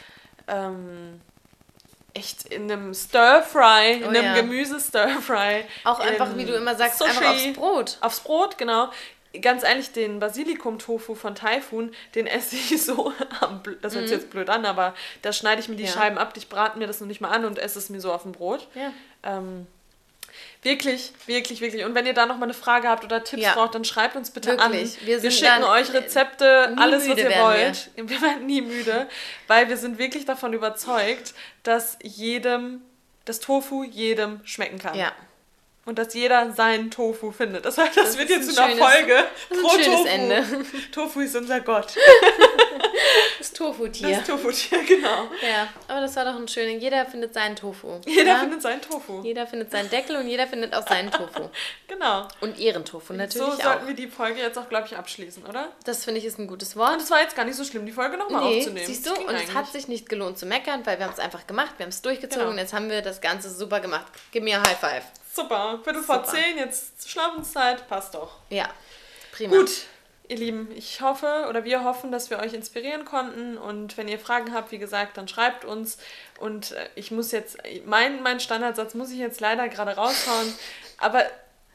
[0.47, 1.21] ähm,
[2.13, 4.33] echt in einem Stir-Fry, in Oh einem ja.
[4.35, 5.63] Gemüse-Stir-Fry.
[5.85, 7.09] Auch einfach, in wie du immer sagst, Sushi.
[7.09, 7.97] einfach aufs Brot.
[8.01, 8.91] Aufs Brot, genau.
[9.41, 13.13] Ganz ehrlich, den Basilikum-Tofu von Typhoon, den esse ich so
[13.81, 15.87] Das hört sich jetzt blöd an, aber da schneide ich mir die Mhm.
[15.87, 15.93] Ja.
[15.95, 18.11] Scheiben ab, ich brate mir das noch nicht mal an und esse es mir so
[18.11, 18.67] auf dem Brot.
[18.75, 18.91] Ja.
[19.23, 19.67] Ähm,
[20.63, 21.83] wirklich, wirklich, wirklich.
[21.85, 23.53] Und wenn ihr da noch mal eine Frage habt oder Tipps Ja.
[23.53, 24.97] braucht, dann schreibt uns bitte Wirklich.
[25.01, 25.07] an.
[25.07, 27.43] Wir sind schicken euch äh, Rezepte, alles, was ihr werden wir.
[27.43, 27.89] wollt.
[28.09, 28.21] Wir.
[28.21, 29.07] werden nie müde,
[29.47, 32.81] weil wir sind wirklich davon überzeugt, dass jedem,
[33.25, 34.95] das Tofu jedem schmecken kann.
[34.97, 35.11] Ja.
[35.85, 37.65] Und dass jeder seinen Tofu findet.
[37.65, 39.69] Das, heißt, das, Das wird jetzt ein in der schönes- Folge das ist ein pro
[39.71, 40.07] schönes Tofu.
[40.07, 40.65] Ende.
[40.91, 41.95] Tofu ist unser Gott.
[43.61, 44.17] Das Tofu-Tier.
[44.17, 45.29] Das Tofu-Tier, genau.
[45.41, 46.71] Ja, aber das war doch ein schöner.
[46.79, 47.99] Jeder findet seinen Tofu.
[48.05, 48.39] Jeder ja?
[48.39, 49.21] findet seinen Tofu.
[49.23, 51.49] jeder findet seinen Deckel und jeder findet auch seinen Tofu.
[51.87, 52.25] Genau.
[52.39, 53.61] Und ihren Tofu natürlich so auch.
[53.61, 55.67] sollten wir die Folge jetzt auch, glaube ich, abschließen, oder?
[55.83, 57.01] Das finde ich ist ein gutes Und Wort.
[57.01, 58.85] es war jetzt gar nicht so schlimm, die Folge nochmal Nee, aufzunehmen.
[58.87, 59.53] siehst du, und es eigentlich.
[59.53, 62.01] hat sich nicht gelohnt zu meckern, weil wir haben es einfach gemacht, wir haben es
[62.01, 62.51] durchgezogen Genau.
[62.53, 64.05] und jetzt haben wir das Ganze super gemacht.
[64.31, 65.03] Gib mir ein High Five.
[65.33, 65.79] Super.
[65.83, 68.37] Viertel vor zehn, jetzt Schlafenszeit, passt doch.
[68.49, 68.69] Ja,
[69.33, 69.57] prima.
[69.57, 69.69] Gut,
[70.31, 73.57] ihr Lieben, ich hoffe oder wir hoffen, dass wir euch inspirieren konnten.
[73.57, 75.97] Und wenn ihr Fragen habt, wie gesagt, dann schreibt uns.
[76.39, 80.53] Und äh, ich muss jetzt, mein, mein Standardsatz muss ich jetzt leider gerade raushauen.
[80.97, 81.23] Aber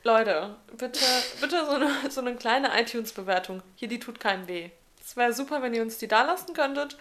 [0.02, 1.00] Leute, bitte,
[1.40, 3.62] bitte so eine, so eine kleine iTunes-Bewertung.
[3.76, 4.70] Hier, die tut keinem weh.
[5.04, 6.96] Es wäre super, wenn ihr uns die da lassen könntet.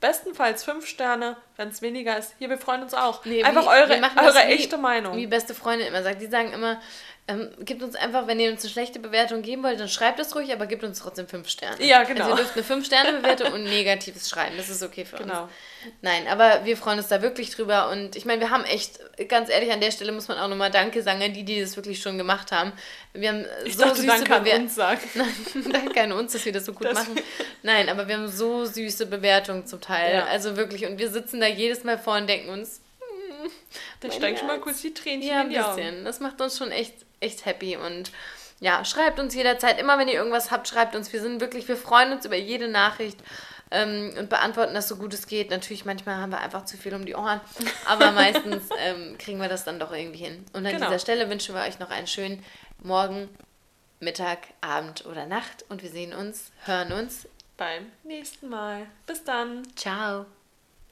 [0.00, 2.34] Bestenfalls fünf Sterne, wenn es weniger ist.
[2.38, 3.24] Hier, wir freuen uns auch.
[3.24, 5.16] Nee, Einfach wie- eure, eure wie- echte Meinung.
[5.16, 6.80] Wie beste Freundin immer sagt, die sagen immer,
[7.28, 10.34] ähm, gebt uns einfach, wenn ihr uns eine schlechte Bewertung geben wollt, dann schreibt es
[10.34, 11.84] ruhig, aber gebt uns trotzdem fünf Sterne.
[11.84, 12.22] Ja, genau.
[12.24, 15.42] Also ihr dürft eine fünf Sterne Bewertung und Negatives schreiben, das ist okay für Genau.
[15.44, 15.52] uns.
[16.02, 18.98] Nein, aber wir freuen uns da wirklich drüber und ich meine, wir haben echt,
[19.28, 21.76] ganz ehrlich, an der Stelle muss man auch nochmal Danke sagen an die, die das
[21.76, 22.72] wirklich schon gemacht haben.
[23.12, 25.00] Wir haben ich so dachte, süße danke an Bewer- uns sagen.
[25.14, 27.14] Nein, danke an uns, dass wir das so gut Das- machen.
[27.62, 30.14] Nein, aber wir haben so süße Bewertungen zum Teil.
[30.14, 30.24] Ja.
[30.26, 32.80] Also wirklich, und wir sitzen da jedes Mal vor und denken uns,
[34.00, 35.76] Da Mein steigen schon mal kurz die Tränchen ja, in ein die Augen.
[35.76, 36.04] bisschen.
[36.04, 37.76] Das macht uns schon echt, echt happy.
[37.76, 38.10] Und
[38.60, 39.78] ja, schreibt uns jederzeit.
[39.80, 41.12] Immer wenn ihr irgendwas habt, schreibt uns.
[41.12, 43.18] Wir sind wirklich, wir freuen uns über jede Nachricht
[43.70, 45.50] ähm, und beantworten das so gut es geht.
[45.50, 47.40] Natürlich, manchmal haben wir einfach zu viel um die Ohren.
[47.86, 50.44] Aber meistens ähm, kriegen wir das dann doch irgendwie hin.
[50.52, 50.86] Und an Genau.
[50.86, 52.44] dieser Stelle wünschen wir euch noch einen schönen
[52.82, 53.28] Morgen,
[54.00, 55.64] Mittag, Abend oder Nacht.
[55.68, 57.26] Und wir sehen uns, hören uns.
[57.56, 58.86] Beim nächsten Mal.
[59.06, 59.62] Bis dann.
[59.76, 60.26] Ciao.